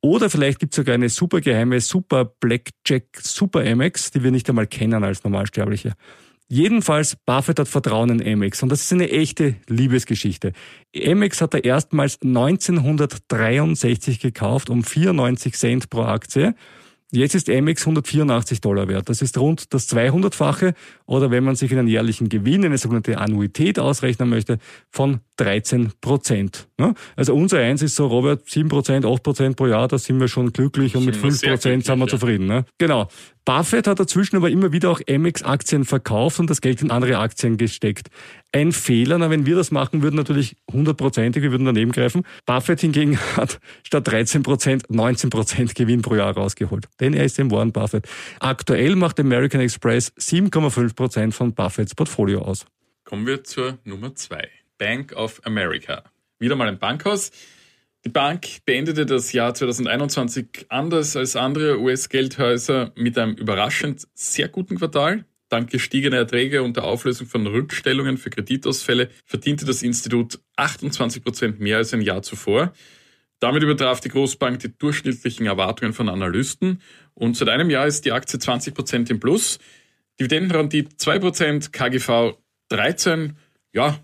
Oder 0.00 0.28
vielleicht 0.28 0.58
gibt 0.58 0.74
es 0.74 0.76
sogar 0.76 0.94
eine 0.94 1.08
super 1.08 1.40
geheime, 1.40 1.80
super 1.80 2.26
Blackjack, 2.26 3.06
super 3.22 3.60
Amex, 3.60 4.10
die 4.10 4.22
wir 4.22 4.30
nicht 4.30 4.48
einmal 4.48 4.66
kennen 4.66 5.02
als 5.02 5.24
Normalsterbliche. 5.24 5.94
Jedenfalls, 6.46 7.16
Buffett 7.24 7.58
hat 7.58 7.68
Vertrauen 7.68 8.20
in 8.20 8.34
Amex 8.34 8.62
und 8.62 8.68
das 8.68 8.82
ist 8.82 8.92
eine 8.92 9.10
echte 9.10 9.56
Liebesgeschichte. 9.66 10.52
Amex 10.94 11.40
hat 11.40 11.54
er 11.54 11.64
erstmals 11.64 12.20
1963 12.20 14.20
gekauft 14.20 14.68
um 14.68 14.84
94 14.84 15.54
Cent 15.54 15.88
pro 15.88 16.02
Aktie 16.02 16.54
Jetzt 17.14 17.34
ist 17.34 17.48
Amex 17.48 17.82
184 17.82 18.60
Dollar 18.60 18.88
wert. 18.88 19.08
Das 19.08 19.22
ist 19.22 19.38
rund 19.38 19.72
das 19.72 19.88
200-fache 19.88 20.74
oder 21.06 21.30
wenn 21.30 21.44
man 21.44 21.54
sich 21.54 21.72
einen 21.72 21.86
jährlichen 21.86 22.28
Gewinn, 22.28 22.64
eine 22.64 22.78
sogenannte 22.78 23.18
Annuität 23.18 23.78
ausrechnen 23.78 24.28
möchte, 24.28 24.58
von 24.90 25.20
13 25.36 25.92
Prozent. 26.00 26.68
Also 27.16 27.34
unser 27.34 27.58
Eins 27.58 27.82
ist 27.82 27.96
so, 27.96 28.06
Robert, 28.06 28.48
7 28.48 28.68
Prozent, 28.68 29.06
8 29.06 29.22
Prozent 29.22 29.56
pro 29.56 29.66
Jahr, 29.66 29.88
da 29.88 29.98
sind 29.98 30.18
wir 30.20 30.28
schon 30.28 30.52
glücklich 30.52 30.96
und 30.96 31.04
mit 31.04 31.16
5 31.16 31.42
Prozent 31.42 31.84
sind 31.84 31.98
wir 31.98 32.06
zufrieden. 32.08 32.46
Ne? 32.46 32.64
Genau. 32.78 33.08
Buffett 33.44 33.86
hat 33.86 34.00
dazwischen 34.00 34.36
aber 34.36 34.48
immer 34.48 34.72
wieder 34.72 34.90
auch 34.90 35.00
Amex-Aktien 35.08 35.84
verkauft 35.84 36.40
und 36.40 36.48
das 36.48 36.60
Geld 36.60 36.80
in 36.82 36.90
andere 36.90 37.18
Aktien 37.18 37.58
gesteckt. 37.58 38.08
Ein 38.54 38.70
Fehler, 38.70 39.18
na, 39.18 39.30
wenn 39.30 39.46
wir 39.46 39.56
das 39.56 39.72
machen 39.72 40.02
würden, 40.02 40.14
natürlich 40.14 40.56
hundertprozentig, 40.70 41.42
wir 41.42 41.50
würden 41.50 41.64
daneben 41.64 41.90
greifen. 41.90 42.24
Buffett 42.46 42.82
hingegen 42.82 43.18
hat 43.36 43.58
statt 43.82 44.06
13 44.06 44.44
Prozent 44.44 44.84
19 44.90 45.28
Prozent 45.28 45.74
Gewinn 45.74 46.02
pro 46.02 46.14
Jahr 46.14 46.32
rausgeholt. 46.32 46.86
Denn 47.00 47.14
er 47.14 47.24
ist 47.24 47.36
im 47.40 47.50
Warren 47.50 47.72
Buffett. 47.72 48.06
Aktuell 48.38 48.94
macht 48.94 49.18
American 49.18 49.60
Express 49.60 50.12
7,5 50.18 50.94
Prozent 50.94 51.34
von 51.34 51.52
Buffetts 51.52 51.96
Portfolio 51.96 52.42
aus. 52.42 52.64
Kommen 53.02 53.26
wir 53.26 53.42
zur 53.42 53.78
Nummer 53.82 54.14
zwei. 54.14 54.48
Bank 54.78 55.16
of 55.16 55.40
America. 55.44 56.04
Wieder 56.38 56.54
mal 56.54 56.68
ein 56.68 56.78
Bankhaus. 56.78 57.32
Die 58.04 58.08
Bank 58.08 58.46
beendete 58.66 59.04
das 59.04 59.32
Jahr 59.32 59.52
2021 59.54 60.66
anders 60.68 61.16
als 61.16 61.34
andere 61.34 61.80
US-Geldhäuser 61.80 62.92
mit 62.94 63.18
einem 63.18 63.34
überraschend 63.34 64.06
sehr 64.14 64.46
guten 64.46 64.78
Quartal. 64.78 65.24
Dank 65.48 65.70
gestiegener 65.70 66.16
Erträge 66.16 66.62
und 66.62 66.76
der 66.76 66.84
Auflösung 66.84 67.26
von 67.26 67.46
Rückstellungen 67.46 68.18
für 68.18 68.30
Kreditausfälle 68.30 69.10
verdiente 69.24 69.64
das 69.64 69.82
Institut 69.82 70.40
28 70.56 71.22
Prozent 71.22 71.60
mehr 71.60 71.76
als 71.76 71.92
ein 71.94 72.00
Jahr 72.00 72.22
zuvor. 72.22 72.72
Damit 73.40 73.62
übertraf 73.62 74.00
die 74.00 74.08
Großbank 74.08 74.60
die 74.60 74.76
durchschnittlichen 74.76 75.46
Erwartungen 75.46 75.92
von 75.92 76.08
Analysten 76.08 76.80
und 77.12 77.36
seit 77.36 77.48
einem 77.48 77.70
Jahr 77.70 77.86
ist 77.86 78.04
die 78.04 78.12
Aktie 78.12 78.38
20 78.38 78.74
Prozent 78.74 79.10
im 79.10 79.20
Plus. 79.20 79.58
Dividendenrendite 80.18 80.96
2 80.96 81.18
Prozent, 81.18 81.72
KGV 81.72 82.38
13. 82.68 83.36
Ja, 83.72 83.98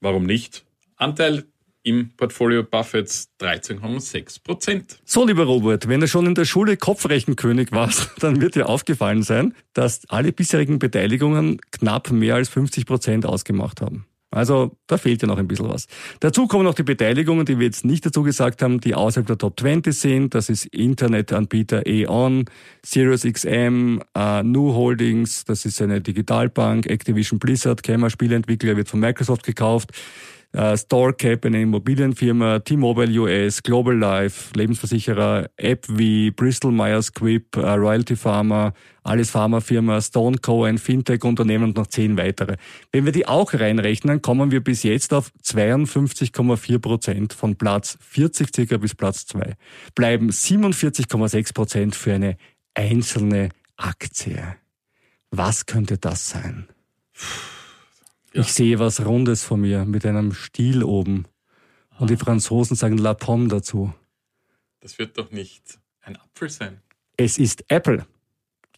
warum 0.00 0.24
nicht? 0.24 0.66
Anteil 0.96 1.44
im 1.86 2.10
Portfolio 2.16 2.64
Buffets 2.64 3.30
13,6 3.40 4.42
Prozent. 4.42 4.98
So, 5.04 5.24
lieber 5.24 5.44
Robert, 5.44 5.88
wenn 5.88 6.00
du 6.00 6.08
schon 6.08 6.26
in 6.26 6.34
der 6.34 6.44
Schule 6.44 6.76
Kopfrechenkönig 6.76 7.70
warst, 7.70 8.10
dann 8.20 8.40
wird 8.40 8.56
dir 8.56 8.68
aufgefallen 8.68 9.22
sein, 9.22 9.54
dass 9.72 10.02
alle 10.08 10.32
bisherigen 10.32 10.80
Beteiligungen 10.80 11.60
knapp 11.70 12.10
mehr 12.10 12.34
als 12.34 12.48
50 12.48 12.86
Prozent 12.86 13.24
ausgemacht 13.24 13.80
haben. 13.80 14.06
Also 14.32 14.76
da 14.88 14.98
fehlt 14.98 15.22
ja 15.22 15.28
noch 15.28 15.38
ein 15.38 15.46
bisschen 15.46 15.68
was. 15.68 15.86
Dazu 16.20 16.48
kommen 16.48 16.64
noch 16.64 16.74
die 16.74 16.82
Beteiligungen, 16.82 17.46
die 17.46 17.58
wir 17.58 17.66
jetzt 17.66 17.84
nicht 17.84 18.04
dazu 18.04 18.22
gesagt 18.22 18.60
haben, 18.60 18.80
die 18.80 18.94
außerhalb 18.94 19.26
der 19.26 19.38
Top 19.38 19.58
20 19.58 19.94
sind. 19.94 20.34
Das 20.34 20.48
ist 20.48 20.66
Internetanbieter 20.66 21.86
E.ON, 21.86 22.44
SiriusXM, 22.84 24.00
äh, 24.14 24.42
New 24.42 24.74
Holdings, 24.74 25.44
das 25.44 25.64
ist 25.64 25.80
eine 25.80 26.00
Digitalbank, 26.00 26.86
Activision 26.86 27.38
Blizzard, 27.38 27.82
Gamer 27.84 28.10
Spieleentwickler, 28.10 28.76
wird 28.76 28.88
von 28.88 29.00
Microsoft 29.00 29.44
gekauft. 29.44 29.92
Äh, 30.52 30.76
StoreCap, 30.76 31.44
eine 31.44 31.62
Immobilienfirma, 31.62 32.60
T-Mobile 32.60 33.20
US, 33.20 33.62
Global 33.62 33.96
Life, 33.96 34.52
Lebensversicherer, 34.54 35.50
AppV, 35.60 36.30
Bristol 36.34 36.72
Myers 36.72 37.06
Squibb, 37.06 37.56
äh, 37.56 37.60
Royalty 37.60 38.16
Pharma, 38.16 38.72
alles 39.02 39.30
Pharmafirma, 39.30 40.00
Stone 40.00 40.38
Co., 40.38 40.64
ein 40.64 40.78
Fintech-Unternehmen 40.78 41.64
und 41.64 41.76
noch 41.76 41.86
zehn 41.86 42.16
weitere. 42.16 42.56
Wenn 42.92 43.04
wir 43.04 43.12
die 43.12 43.28
auch 43.28 43.52
reinrechnen, 43.54 44.22
kommen 44.22 44.50
wir 44.50 44.62
bis 44.62 44.82
jetzt 44.82 45.12
auf 45.12 45.30
52,4 45.44 46.78
Prozent 46.78 47.32
von 47.32 47.56
Platz 47.56 47.98
40 48.00 48.54
circa 48.54 48.76
bis 48.78 48.94
Platz 48.94 49.26
2. 49.26 49.54
Bleiben 49.94 50.30
47,6 50.30 51.54
Prozent 51.54 51.94
für 51.94 52.14
eine 52.14 52.36
einzelne 52.74 53.50
Aktie. 53.76 54.56
Was 55.30 55.66
könnte 55.66 55.98
das 55.98 56.30
sein? 56.30 56.66
Ja. 58.36 58.42
Ich 58.42 58.52
sehe 58.52 58.78
was 58.78 59.02
Rundes 59.02 59.44
vor 59.44 59.56
mir 59.56 59.86
mit 59.86 60.04
einem 60.04 60.34
Stiel 60.34 60.84
oben. 60.84 61.24
Und 61.98 62.10
die 62.10 62.18
Franzosen 62.18 62.76
sagen 62.76 62.98
La 62.98 63.14
Pomme 63.14 63.48
dazu. 63.48 63.94
Das 64.80 64.98
wird 64.98 65.16
doch 65.16 65.30
nicht 65.30 65.78
ein 66.02 66.16
Apfel 66.16 66.50
sein. 66.50 66.82
Es 67.16 67.38
ist 67.38 67.64
Apple. 67.68 68.04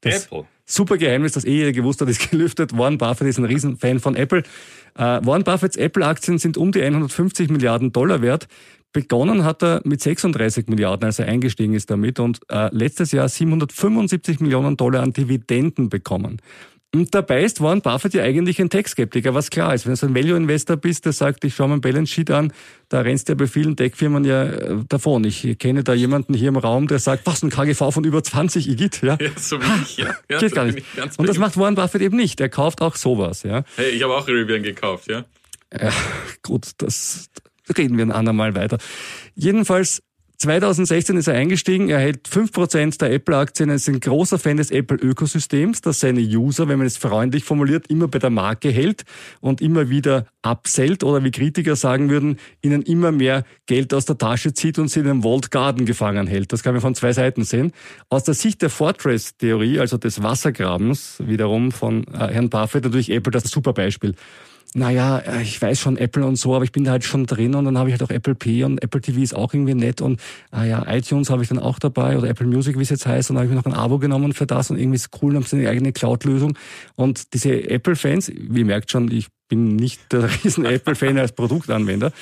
Das 0.00 0.26
Apple. 0.26 0.46
Super 0.64 0.96
Geheimnis, 0.96 1.32
das 1.32 1.44
eh 1.44 1.56
jeder 1.56 1.72
gewusst 1.72 2.00
hat, 2.00 2.08
ist 2.08 2.30
gelüftet. 2.30 2.78
Warren 2.78 2.98
Buffett 2.98 3.26
ist 3.26 3.38
ein 3.38 3.46
Riesenfan 3.46 3.98
von 3.98 4.14
Apple. 4.14 4.44
Äh, 4.94 5.00
Warren 5.26 5.42
Buffetts 5.42 5.76
Apple-Aktien 5.76 6.38
sind 6.38 6.56
um 6.56 6.70
die 6.70 6.80
150 6.80 7.50
Milliarden 7.50 7.90
Dollar 7.90 8.22
wert. 8.22 8.46
Begonnen 8.92 9.44
hat 9.44 9.64
er 9.64 9.82
mit 9.84 10.00
36 10.00 10.68
Milliarden, 10.68 11.04
als 11.04 11.18
er 11.18 11.26
eingestiegen 11.26 11.74
ist 11.74 11.90
damit 11.90 12.20
und 12.20 12.42
äh, 12.48 12.72
letztes 12.72 13.10
Jahr 13.10 13.28
775 13.28 14.38
Millionen 14.38 14.76
Dollar 14.76 15.02
an 15.02 15.12
Dividenden 15.12 15.88
bekommen. 15.88 16.40
Und 16.94 17.14
dabei 17.14 17.42
ist 17.42 17.60
Warren 17.60 17.82
Buffett 17.82 18.14
ja 18.14 18.22
eigentlich 18.22 18.60
ein 18.62 18.70
Tech-Skeptiker, 18.70 19.34
was 19.34 19.50
klar 19.50 19.74
ist. 19.74 19.84
Wenn 19.84 19.92
du 19.92 19.96
so 19.96 20.06
ein 20.06 20.14
Value-Investor 20.14 20.78
bist, 20.78 21.04
der 21.04 21.12
sagt, 21.12 21.44
ich 21.44 21.54
schaue 21.54 21.68
mein 21.68 21.82
Balance 21.82 22.10
Sheet 22.10 22.30
an, 22.30 22.50
da 22.88 23.00
rennst 23.02 23.28
du 23.28 23.32
ja 23.32 23.36
bei 23.36 23.46
vielen 23.46 23.76
Tech-Firmen 23.76 24.24
ja 24.24 24.44
äh, 24.44 24.76
davon. 24.88 25.24
Ich 25.24 25.58
kenne 25.58 25.84
da 25.84 25.92
jemanden 25.92 26.32
hier 26.32 26.48
im 26.48 26.56
Raum, 26.56 26.86
der 26.86 26.98
sagt, 26.98 27.26
was, 27.26 27.42
ein 27.42 27.50
KGV 27.50 27.92
von 27.92 28.04
über 28.04 28.22
20 28.22 28.68
Igit, 28.68 29.02
ja? 29.02 29.18
Ja, 29.28 29.30
so 29.36 29.60
wie 29.60 29.82
ich, 29.82 29.98
ja. 29.98 30.14
ja 30.30 30.38
Geht 30.38 30.54
gar 30.54 30.64
nicht. 30.64 30.82
Und 31.18 31.28
das 31.28 31.36
macht 31.36 31.58
Warren 31.58 31.74
Buffett 31.74 32.00
eben 32.00 32.16
nicht. 32.16 32.40
Er 32.40 32.48
kauft 32.48 32.80
auch 32.80 32.96
sowas, 32.96 33.42
ja. 33.42 33.64
Hey, 33.76 33.90
ich 33.90 34.02
habe 34.02 34.14
auch 34.14 34.26
Rivian 34.26 34.62
gekauft, 34.62 35.10
ja. 35.10 35.26
Ja, 35.78 35.92
gut, 36.42 36.70
das 36.78 37.28
reden 37.76 37.98
wir 37.98 38.06
ein 38.06 38.12
andermal 38.12 38.54
weiter. 38.54 38.78
Jedenfalls 39.34 40.02
2016 40.40 41.16
ist 41.16 41.26
er 41.26 41.34
eingestiegen, 41.34 41.88
er 41.88 41.98
hält 41.98 42.28
5% 42.28 43.00
der 43.00 43.12
Apple-Aktien, 43.12 43.70
er 43.70 43.74
ist 43.74 43.88
ein 43.88 43.98
großer 43.98 44.38
Fan 44.38 44.56
des 44.56 44.70
Apple-Ökosystems, 44.70 45.80
das 45.80 45.98
seine 45.98 46.20
User, 46.20 46.68
wenn 46.68 46.78
man 46.78 46.86
es 46.86 46.96
freundlich 46.96 47.42
formuliert, 47.42 47.88
immer 47.88 48.06
bei 48.06 48.20
der 48.20 48.30
Marke 48.30 48.70
hält 48.70 49.02
und 49.40 49.60
immer 49.60 49.90
wieder 49.90 50.26
absellt 50.42 51.02
oder 51.02 51.24
wie 51.24 51.32
Kritiker 51.32 51.74
sagen 51.74 52.08
würden, 52.08 52.38
ihnen 52.62 52.82
immer 52.82 53.10
mehr 53.10 53.42
Geld 53.66 53.92
aus 53.92 54.04
der 54.04 54.16
Tasche 54.16 54.54
zieht 54.54 54.78
und 54.78 54.86
sie 54.86 55.00
in 55.00 55.08
einem 55.08 55.22
Vault 55.22 55.50
Garden 55.50 55.86
gefangen 55.86 56.28
hält. 56.28 56.52
Das 56.52 56.62
kann 56.62 56.72
man 56.72 56.82
von 56.82 56.94
zwei 56.94 57.12
Seiten 57.12 57.42
sehen. 57.42 57.72
Aus 58.08 58.22
der 58.22 58.34
Sicht 58.34 58.62
der 58.62 58.70
Fortress-Theorie, 58.70 59.80
also 59.80 59.96
des 59.96 60.22
Wassergrabens, 60.22 61.16
wiederum 61.18 61.72
von 61.72 62.04
äh, 62.14 62.28
Herrn 62.28 62.48
Buffett, 62.48 62.84
natürlich 62.84 63.10
Apple 63.10 63.32
das 63.32 63.42
super 63.42 63.72
Beispiel 63.72 64.14
naja, 64.74 65.18
äh, 65.18 65.42
ich 65.42 65.60
weiß 65.60 65.80
schon 65.80 65.96
Apple 65.96 66.24
und 66.24 66.36
so, 66.36 66.54
aber 66.54 66.64
ich 66.64 66.72
bin 66.72 66.84
da 66.84 66.92
halt 66.92 67.04
schon 67.04 67.26
drin 67.26 67.54
und 67.54 67.64
dann 67.64 67.78
habe 67.78 67.88
ich 67.88 67.92
halt 67.94 68.02
auch 68.02 68.14
Apple 68.14 68.34
Pay 68.34 68.64
und 68.64 68.82
Apple 68.82 69.00
TV 69.00 69.20
ist 69.20 69.34
auch 69.34 69.54
irgendwie 69.54 69.74
nett 69.74 70.00
und 70.00 70.20
ah 70.50 70.64
ja, 70.64 70.84
iTunes 70.88 71.30
habe 71.30 71.42
ich 71.42 71.48
dann 71.48 71.58
auch 71.58 71.78
dabei 71.78 72.18
oder 72.18 72.28
Apple 72.28 72.46
Music, 72.46 72.78
wie 72.78 72.82
es 72.82 72.90
jetzt 72.90 73.06
heißt, 73.06 73.30
und 73.30 73.36
dann 73.36 73.44
habe 73.44 73.52
ich 73.52 73.56
mir 73.56 73.70
noch 73.70 73.76
ein 73.76 73.78
Abo 73.78 73.98
genommen 73.98 74.32
für 74.32 74.46
das 74.46 74.70
und 74.70 74.78
irgendwie 74.78 74.96
ist 74.96 75.10
cool, 75.22 75.32
dann 75.32 75.42
haben 75.42 75.48
sie 75.48 75.56
eine 75.56 75.68
eigene 75.70 75.92
Cloud-Lösung 75.92 76.58
und 76.96 77.34
diese 77.34 77.70
Apple-Fans, 77.70 78.30
wie 78.34 78.60
ihr 78.60 78.64
merkt 78.66 78.90
schon, 78.90 79.10
ich 79.10 79.28
bin 79.48 79.76
nicht 79.76 80.12
der 80.12 80.30
riesen 80.44 80.64
Apple-Fan 80.64 81.18
als 81.18 81.32
Produktanwender, 81.32 82.12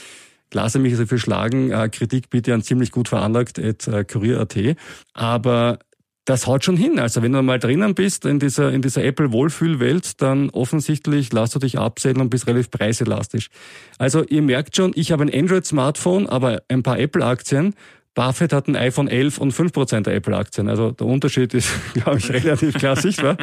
lasse 0.53 0.79
mich 0.79 0.97
dafür 0.97 1.19
schlagen, 1.19 1.73
äh, 1.73 1.89
Kritik 1.89 2.31
bitte 2.31 2.55
an 2.55 2.63
ziemlich 2.63 2.93
gut 2.93 3.09
veranlagt 3.09 3.59
at 3.59 3.89
äh, 3.89 4.05
kurier.at, 4.05 4.77
aber 5.15 5.79
das 6.27 6.47
haut 6.47 6.65
schon 6.65 6.77
hin. 6.77 6.99
Also 6.99 7.23
wenn 7.23 7.33
du 7.33 7.41
mal 7.41 7.59
drinnen 7.59 7.95
bist 7.95 8.27
in 8.27 8.39
dieser, 8.39 8.73
in 8.73 8.83
dieser 8.83 9.03
Apple-Wohlfühlwelt, 9.05 10.21
dann 10.21 10.51
offensichtlich 10.51 11.33
lass 11.33 11.53
du 11.53 11.61
dich 11.61 11.79
absehen 11.79 12.21
und 12.21 12.31
bist 12.31 12.47
relativ 12.47 12.71
preiselastisch. 12.71 13.49
Also 13.97 14.25
ihr 14.25 14.43
merkt 14.43 14.77
schon, 14.77 14.93
ich 14.95 15.13
habe 15.13 15.23
ein 15.23 15.33
Android-Smartphone, 15.33 16.27
aber 16.27 16.63
ein 16.69 16.83
paar 16.83 16.99
Apple-Aktien. 16.99 17.75
Buffett 18.15 18.53
hat 18.53 18.67
ein 18.67 18.77
iPhone 18.77 19.09
11 19.09 19.39
und 19.39 19.55
5% 19.55 20.01
der 20.01 20.15
Apple-Aktien. 20.15 20.69
Also 20.69 20.91
der 20.91 21.07
Unterschied 21.07 21.55
ist, 21.55 21.71
glaube 21.95 22.19
ich, 22.19 22.29
relativ 22.31 22.75
klar 22.75 22.97
sichtbar. 22.97 23.37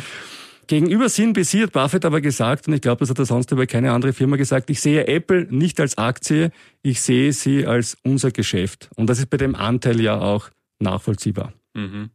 Gegenüber 0.67 1.07
CNBC 1.07 1.63
hat 1.63 1.71
Buffett 1.71 2.05
aber 2.05 2.19
gesagt, 2.19 2.67
und 2.67 2.73
ich 2.73 2.81
glaube, 2.81 2.99
das 2.99 3.09
hat 3.09 3.19
er 3.19 3.25
sonst 3.25 3.51
über 3.51 3.65
keine 3.65 3.91
andere 3.91 4.11
Firma 4.13 4.35
gesagt, 4.35 4.69
ich 4.69 4.81
sehe 4.81 5.07
Apple 5.07 5.47
nicht 5.49 5.79
als 5.79 5.97
Aktie, 5.97 6.51
ich 6.81 7.01
sehe 7.01 7.31
sie 7.31 7.65
als 7.65 7.97
unser 8.03 8.31
Geschäft. 8.31 8.89
Und 8.95 9.09
das 9.09 9.19
ist 9.19 9.29
bei 9.29 9.37
dem 9.37 9.55
Anteil 9.55 10.01
ja 10.01 10.19
auch 10.19 10.49
nachvollziehbar. 10.79 11.53
Mhm. 11.73 12.09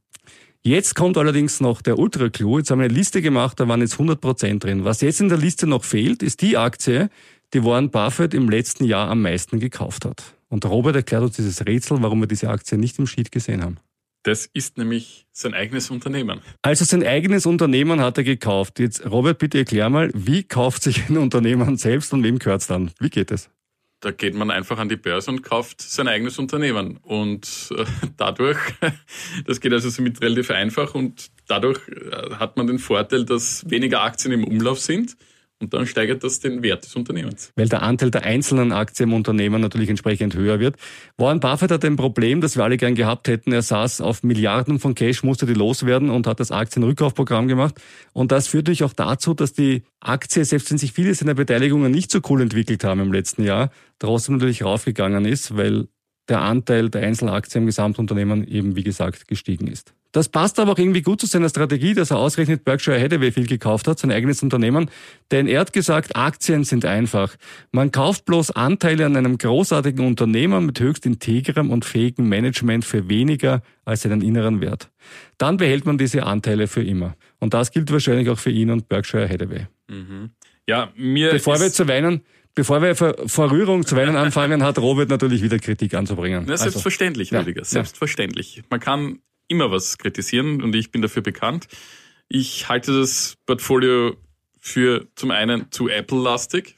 Jetzt 0.68 0.94
kommt 0.94 1.16
allerdings 1.16 1.62
noch 1.62 1.80
der 1.80 1.98
Ultra-Clou. 1.98 2.58
Jetzt 2.58 2.70
haben 2.70 2.80
wir 2.80 2.84
eine 2.84 2.92
Liste 2.92 3.22
gemacht, 3.22 3.58
da 3.58 3.66
waren 3.68 3.80
jetzt 3.80 3.94
100 3.94 4.20
Prozent 4.20 4.64
drin. 4.64 4.84
Was 4.84 5.00
jetzt 5.00 5.18
in 5.18 5.30
der 5.30 5.38
Liste 5.38 5.66
noch 5.66 5.82
fehlt, 5.82 6.22
ist 6.22 6.42
die 6.42 6.58
Aktie, 6.58 7.08
die 7.54 7.64
Warren 7.64 7.90
Buffett 7.90 8.34
im 8.34 8.50
letzten 8.50 8.84
Jahr 8.84 9.08
am 9.08 9.22
meisten 9.22 9.60
gekauft 9.60 10.04
hat. 10.04 10.34
Und 10.50 10.66
Robert 10.66 10.94
erklärt 10.94 11.22
uns 11.22 11.36
dieses 11.36 11.64
Rätsel, 11.64 12.02
warum 12.02 12.20
wir 12.20 12.26
diese 12.26 12.50
Aktie 12.50 12.76
nicht 12.76 12.98
im 12.98 13.06
Sheet 13.06 13.32
gesehen 13.32 13.62
haben. 13.62 13.78
Das 14.24 14.44
ist 14.44 14.76
nämlich 14.76 15.26
sein 15.32 15.54
eigenes 15.54 15.88
Unternehmen. 15.88 16.42
Also 16.60 16.84
sein 16.84 17.02
eigenes 17.02 17.46
Unternehmen 17.46 18.02
hat 18.02 18.18
er 18.18 18.24
gekauft. 18.24 18.78
Jetzt, 18.78 19.10
Robert, 19.10 19.38
bitte 19.38 19.56
erklär 19.56 19.88
mal, 19.88 20.10
wie 20.12 20.42
kauft 20.42 20.82
sich 20.82 21.08
ein 21.08 21.16
Unternehmen 21.16 21.78
selbst 21.78 22.12
und 22.12 22.22
wem 22.22 22.38
gehört 22.38 22.60
es 22.60 22.66
dann? 22.66 22.90
Wie 23.00 23.08
geht 23.08 23.30
es? 23.30 23.48
Da 24.00 24.12
geht 24.12 24.34
man 24.34 24.50
einfach 24.50 24.78
an 24.78 24.88
die 24.88 24.96
Börse 24.96 25.30
und 25.30 25.42
kauft 25.42 25.80
sein 25.82 26.06
eigenes 26.06 26.38
Unternehmen. 26.38 26.98
Und 26.98 27.70
äh, 27.76 27.84
dadurch, 28.16 28.58
das 29.46 29.60
geht 29.60 29.72
also 29.72 29.90
somit 29.90 30.20
relativ 30.20 30.50
einfach 30.50 30.94
und 30.94 31.30
dadurch 31.46 31.80
äh, 31.88 32.34
hat 32.36 32.56
man 32.56 32.66
den 32.66 32.78
Vorteil, 32.78 33.24
dass 33.24 33.68
weniger 33.68 34.02
Aktien 34.02 34.32
im 34.32 34.44
Umlauf 34.44 34.78
sind 34.78 35.16
und 35.60 35.74
dann 35.74 35.86
steigert 35.86 36.22
das 36.22 36.38
den 36.38 36.62
Wert 36.62 36.84
des 36.84 36.94
Unternehmens. 36.94 37.52
Weil 37.56 37.68
der 37.68 37.82
Anteil 37.82 38.10
der 38.10 38.22
einzelnen 38.22 38.70
Aktien 38.72 39.08
im 39.08 39.14
Unternehmen 39.14 39.60
natürlich 39.60 39.88
entsprechend 39.88 40.36
höher 40.36 40.60
wird. 40.60 40.76
Warren 41.16 41.40
Buffett 41.40 41.72
hat 41.72 41.84
ein 41.84 41.96
Problem, 41.96 42.40
das 42.40 42.56
wir 42.56 42.62
alle 42.62 42.76
gern 42.76 42.94
gehabt 42.94 43.26
hätten. 43.26 43.52
Er 43.52 43.62
saß 43.62 44.00
auf 44.00 44.22
Milliarden 44.22 44.78
von 44.78 44.94
Cash, 44.94 45.24
musste 45.24 45.46
die 45.46 45.54
loswerden 45.54 46.10
und 46.10 46.28
hat 46.28 46.38
das 46.38 46.52
Aktienrückkaufprogramm 46.52 47.48
gemacht. 47.48 47.74
Und 48.12 48.30
das 48.30 48.46
führt 48.46 48.66
natürlich 48.66 48.84
auch 48.84 48.92
dazu, 48.92 49.34
dass 49.34 49.52
die 49.52 49.82
Aktie, 50.00 50.44
selbst 50.44 50.70
wenn 50.70 50.78
sich 50.78 50.92
viele 50.92 51.12
seiner 51.14 51.34
Beteiligungen 51.34 51.90
nicht 51.90 52.10
so 52.12 52.20
cool 52.28 52.42
entwickelt 52.42 52.84
haben 52.84 53.00
im 53.00 53.12
letzten 53.12 53.42
Jahr, 53.42 53.70
trotzdem 53.98 54.36
natürlich 54.36 54.62
raufgegangen 54.62 55.24
ist, 55.24 55.56
weil 55.56 55.88
der 56.28 56.42
Anteil 56.42 56.90
der 56.90 57.02
Einzelaktien 57.02 57.62
im 57.62 57.66
Gesamtunternehmen 57.66 58.46
eben, 58.46 58.76
wie 58.76 58.84
gesagt, 58.84 59.26
gestiegen 59.26 59.66
ist. 59.66 59.94
Das 60.12 60.28
passt 60.30 60.58
aber 60.58 60.72
auch 60.72 60.78
irgendwie 60.78 61.02
gut 61.02 61.20
zu 61.20 61.26
seiner 61.26 61.48
Strategie, 61.48 61.92
dass 61.92 62.10
er 62.10 62.18
ausgerechnet 62.18 62.64
Berkshire 62.64 62.98
Hathaway 62.98 63.30
viel 63.30 63.46
gekauft 63.46 63.86
hat, 63.88 63.98
sein 63.98 64.10
eigenes 64.10 64.42
Unternehmen. 64.42 64.90
Denn 65.30 65.46
er 65.46 65.60
hat 65.60 65.72
gesagt, 65.72 66.16
Aktien 66.16 66.64
sind 66.64 66.84
einfach. 66.86 67.36
Man 67.72 67.92
kauft 67.92 68.24
bloß 68.24 68.52
Anteile 68.52 69.04
an 69.04 69.16
einem 69.16 69.36
großartigen 69.36 70.06
Unternehmen 70.06 70.64
mit 70.64 70.80
höchst 70.80 71.04
integrem 71.04 71.70
und 71.70 71.84
fähigem 71.84 72.28
Management 72.28 72.84
für 72.84 73.08
weniger 73.08 73.62
als 73.84 74.02
seinen 74.02 74.22
inneren 74.22 74.60
Wert. 74.60 74.90
Dann 75.36 75.58
behält 75.58 75.84
man 75.84 75.98
diese 75.98 76.24
Anteile 76.24 76.68
für 76.68 76.82
immer. 76.82 77.14
Und 77.38 77.52
das 77.52 77.70
gilt 77.70 77.92
wahrscheinlich 77.92 78.30
auch 78.30 78.38
für 78.38 78.50
ihn 78.50 78.70
und 78.70 78.88
Berkshire 78.88 79.28
Hathaway. 79.28 79.66
Mhm. 79.88 80.30
Ja, 80.66 80.90
mir 80.96 81.30
Bevor 81.30 81.60
wir 81.60 81.70
zu 81.70 81.86
weinen, 81.86 82.22
Bevor 82.54 82.82
wir 82.82 82.96
vor 82.96 83.50
Rührung 83.52 83.86
zu 83.86 83.94
weinen 83.94 84.16
anfangen, 84.16 84.64
hat 84.64 84.80
Robert 84.80 85.08
natürlich 85.08 85.44
wieder 85.44 85.60
Kritik 85.60 85.94
anzubringen. 85.94 86.42
Na, 86.48 86.56
selbstverständlich, 86.56 87.32
also, 87.32 87.42
Rüdiger, 87.44 87.60
ja, 87.60 87.64
selbstverständlich. 87.64 88.64
Man 88.68 88.80
kann 88.80 89.20
immer 89.48 89.70
was 89.70 89.98
kritisieren 89.98 90.62
und 90.62 90.74
ich 90.74 90.90
bin 90.90 91.02
dafür 91.02 91.22
bekannt. 91.22 91.68
Ich 92.28 92.68
halte 92.68 92.98
das 92.98 93.36
Portfolio 93.46 94.16
für 94.58 95.06
zum 95.14 95.30
einen 95.30 95.70
zu 95.70 95.88
Apple-lastig, 95.88 96.76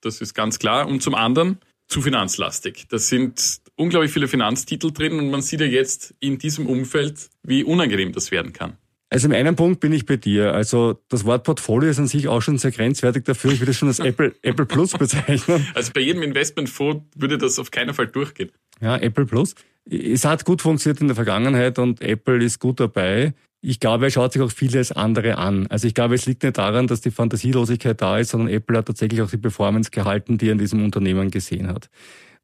das 0.00 0.20
ist 0.20 0.34
ganz 0.34 0.58
klar, 0.58 0.86
und 0.86 1.02
zum 1.02 1.14
anderen 1.14 1.58
zu 1.88 2.00
finanzlastig. 2.00 2.86
Da 2.88 2.98
sind 2.98 3.60
unglaublich 3.76 4.12
viele 4.12 4.28
Finanztitel 4.28 4.92
drin 4.92 5.18
und 5.18 5.30
man 5.30 5.42
sieht 5.42 5.60
ja 5.60 5.66
jetzt 5.66 6.14
in 6.20 6.38
diesem 6.38 6.66
Umfeld, 6.66 7.30
wie 7.42 7.64
unangenehm 7.64 8.12
das 8.12 8.30
werden 8.30 8.52
kann. 8.52 8.76
Also 9.10 9.28
im 9.28 9.34
einen 9.34 9.56
Punkt 9.56 9.80
bin 9.80 9.92
ich 9.92 10.06
bei 10.06 10.16
dir. 10.16 10.54
Also 10.54 10.98
das 11.10 11.26
Wort 11.26 11.44
Portfolio 11.44 11.90
ist 11.90 11.98
an 11.98 12.06
sich 12.06 12.28
auch 12.28 12.40
schon 12.40 12.56
sehr 12.56 12.70
grenzwertig 12.70 13.24
dafür. 13.24 13.52
Ich 13.52 13.60
würde 13.60 13.72
es 13.72 13.76
schon 13.76 13.88
als 13.88 13.98
Apple, 13.98 14.34
Apple 14.42 14.64
Plus 14.64 14.92
bezeichnen. 14.92 15.66
Also 15.74 15.92
bei 15.92 16.00
jedem 16.00 16.22
Investmentfonds 16.22 17.04
würde 17.14 17.36
das 17.36 17.58
auf 17.58 17.70
keinen 17.70 17.92
Fall 17.92 18.06
durchgehen. 18.06 18.50
Ja, 18.80 18.96
Apple 18.96 19.26
Plus. 19.26 19.54
Es 19.84 20.24
hat 20.24 20.44
gut 20.44 20.62
funktioniert 20.62 21.00
in 21.00 21.08
der 21.08 21.16
Vergangenheit 21.16 21.78
und 21.78 22.00
Apple 22.00 22.42
ist 22.44 22.60
gut 22.60 22.80
dabei. 22.80 23.34
Ich 23.60 23.78
glaube, 23.80 24.06
er 24.06 24.10
schaut 24.10 24.32
sich 24.32 24.42
auch 24.42 24.50
vieles 24.50 24.92
andere 24.92 25.38
an. 25.38 25.66
Also 25.68 25.86
ich 25.86 25.94
glaube, 25.94 26.14
es 26.14 26.26
liegt 26.26 26.42
nicht 26.42 26.58
daran, 26.58 26.86
dass 26.86 27.00
die 27.00 27.10
Fantasielosigkeit 27.10 28.00
da 28.00 28.18
ist, 28.18 28.30
sondern 28.30 28.48
Apple 28.48 28.78
hat 28.78 28.86
tatsächlich 28.86 29.22
auch 29.22 29.30
die 29.30 29.36
Performance 29.36 29.90
gehalten, 29.90 30.38
die 30.38 30.48
er 30.48 30.52
in 30.52 30.58
diesem 30.58 30.84
Unternehmen 30.84 31.30
gesehen 31.30 31.68
hat. 31.68 31.88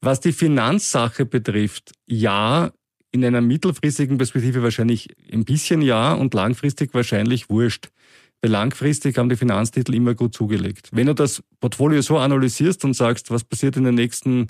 Was 0.01 0.21
die 0.21 0.33
Finanzsache 0.33 1.27
betrifft, 1.27 1.93
ja, 2.07 2.71
in 3.11 3.25
einer 3.25 3.41
mittelfristigen 3.41 4.19
Perspektive 4.19 4.63
wahrscheinlich 4.63 5.09
ein 5.33 5.45
bisschen 5.45 5.83
ja 5.83 6.13
und 6.13 6.35
langfristig 6.35 6.95
wahrscheinlich 6.95 7.49
wurscht. 7.51 7.89
weil 8.41 8.51
langfristig 8.51 9.19
haben 9.19 9.29
die 9.29 9.37
Finanztitel 9.37 9.95
immer 9.95 10.15
gut 10.15 10.35
zugelegt. 10.35 10.91
Wenn 10.93 11.07
du 11.07 11.15
das 11.15 11.43
Portfolio 11.61 12.03
so 12.03 12.19
analysierst 12.19 12.85
und 12.85 12.95
sagst, 12.95 13.31
was 13.31 13.45
passiert 13.45 13.77
in 13.77 13.85
den 13.85 13.97
nächsten 13.97 14.49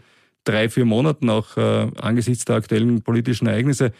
drei, 0.49 0.69
vier 0.69 0.85
Monaten 0.85 1.29
auch 1.31 1.57
äh, 1.57 1.91
angesichts 2.01 2.45
der 2.45 2.57
aktuellen 2.57 3.03
politischen 3.03 3.47
Ereignisse, 3.47 3.93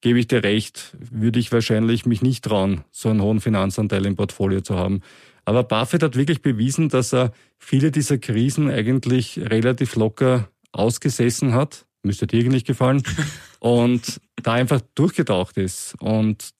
gebe 0.00 0.18
ich 0.18 0.26
dir 0.26 0.42
recht, 0.42 0.96
würde 0.98 1.38
ich 1.38 1.52
wahrscheinlich 1.52 2.06
mich 2.06 2.22
nicht 2.22 2.44
trauen, 2.44 2.82
so 2.90 3.08
einen 3.08 3.22
hohen 3.22 3.40
Finanzanteil 3.40 4.04
im 4.04 4.16
Portfolio 4.16 4.60
zu 4.60 4.76
haben. 4.76 5.00
Aber 5.44 5.62
Buffett 5.64 6.02
hat 6.02 6.16
wirklich 6.16 6.42
bewiesen, 6.42 6.88
dass 6.88 7.12
er 7.12 7.32
viele 7.58 7.90
dieser 7.90 8.18
Krisen 8.18 8.68
eigentlich 8.68 9.38
relativ 9.38 9.96
locker 9.96 10.48
ausgesessen 10.72 11.54
hat. 11.54 11.86
Müsste 12.02 12.26
dir 12.26 12.48
nicht 12.48 12.66
gefallen. 12.66 13.02
Und 13.60 14.20
da 14.42 14.54
einfach 14.54 14.80
durchgetaucht 14.94 15.56
ist. 15.56 15.94
Und 16.00 16.50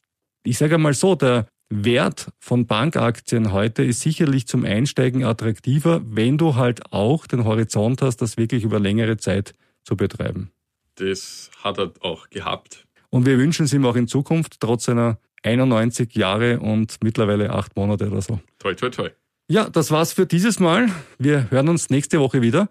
ich 0.44 0.58
sage 0.58 0.76
einmal 0.76 0.94
so, 0.94 1.14
der 1.16 1.46
Wert 1.74 2.30
von 2.38 2.66
Bankaktien 2.66 3.50
heute 3.50 3.82
ist 3.82 4.02
sicherlich 4.02 4.46
zum 4.46 4.64
Einsteigen 4.64 5.24
attraktiver, 5.24 6.02
wenn 6.04 6.36
du 6.36 6.54
halt 6.56 6.92
auch 6.92 7.26
den 7.26 7.44
Horizont 7.44 8.02
hast, 8.02 8.18
das 8.18 8.36
wirklich 8.36 8.62
über 8.64 8.78
längere 8.78 9.16
Zeit 9.16 9.54
zu 9.82 9.96
betreiben. 9.96 10.50
Das 10.96 11.50
hat 11.62 11.78
er 11.78 11.92
auch 12.00 12.28
gehabt. 12.28 12.86
Und 13.08 13.24
wir 13.24 13.38
wünschen 13.38 13.64
es 13.64 13.72
ihm 13.72 13.86
auch 13.86 13.96
in 13.96 14.06
Zukunft, 14.06 14.60
trotz 14.60 14.84
seiner 14.84 15.18
91 15.44 16.14
Jahre 16.14 16.60
und 16.60 16.98
mittlerweile 17.02 17.50
acht 17.50 17.74
Monate 17.74 18.10
oder 18.10 18.20
so. 18.20 18.38
Toi, 18.58 18.74
toi, 18.74 18.90
toi. 18.90 19.10
Ja, 19.48 19.68
das 19.70 19.90
war's 19.90 20.12
für 20.12 20.26
dieses 20.26 20.60
Mal. 20.60 20.88
Wir 21.18 21.50
hören 21.50 21.68
uns 21.68 21.88
nächste 21.88 22.20
Woche 22.20 22.42
wieder. 22.42 22.68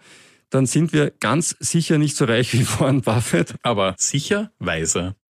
Dann 0.52 0.68
sind 0.68 0.94
wir 0.94 1.12
ganz 1.20 1.56
sicher 1.60 1.98
nicht 1.98 2.16
so 2.16 2.26
reich 2.26 2.54
wie 2.54 2.68
Warren 2.80 3.02
Buffett. 3.02 3.56
Aber 3.64 3.96
sicher 3.98 4.52
weiser. 4.60 5.16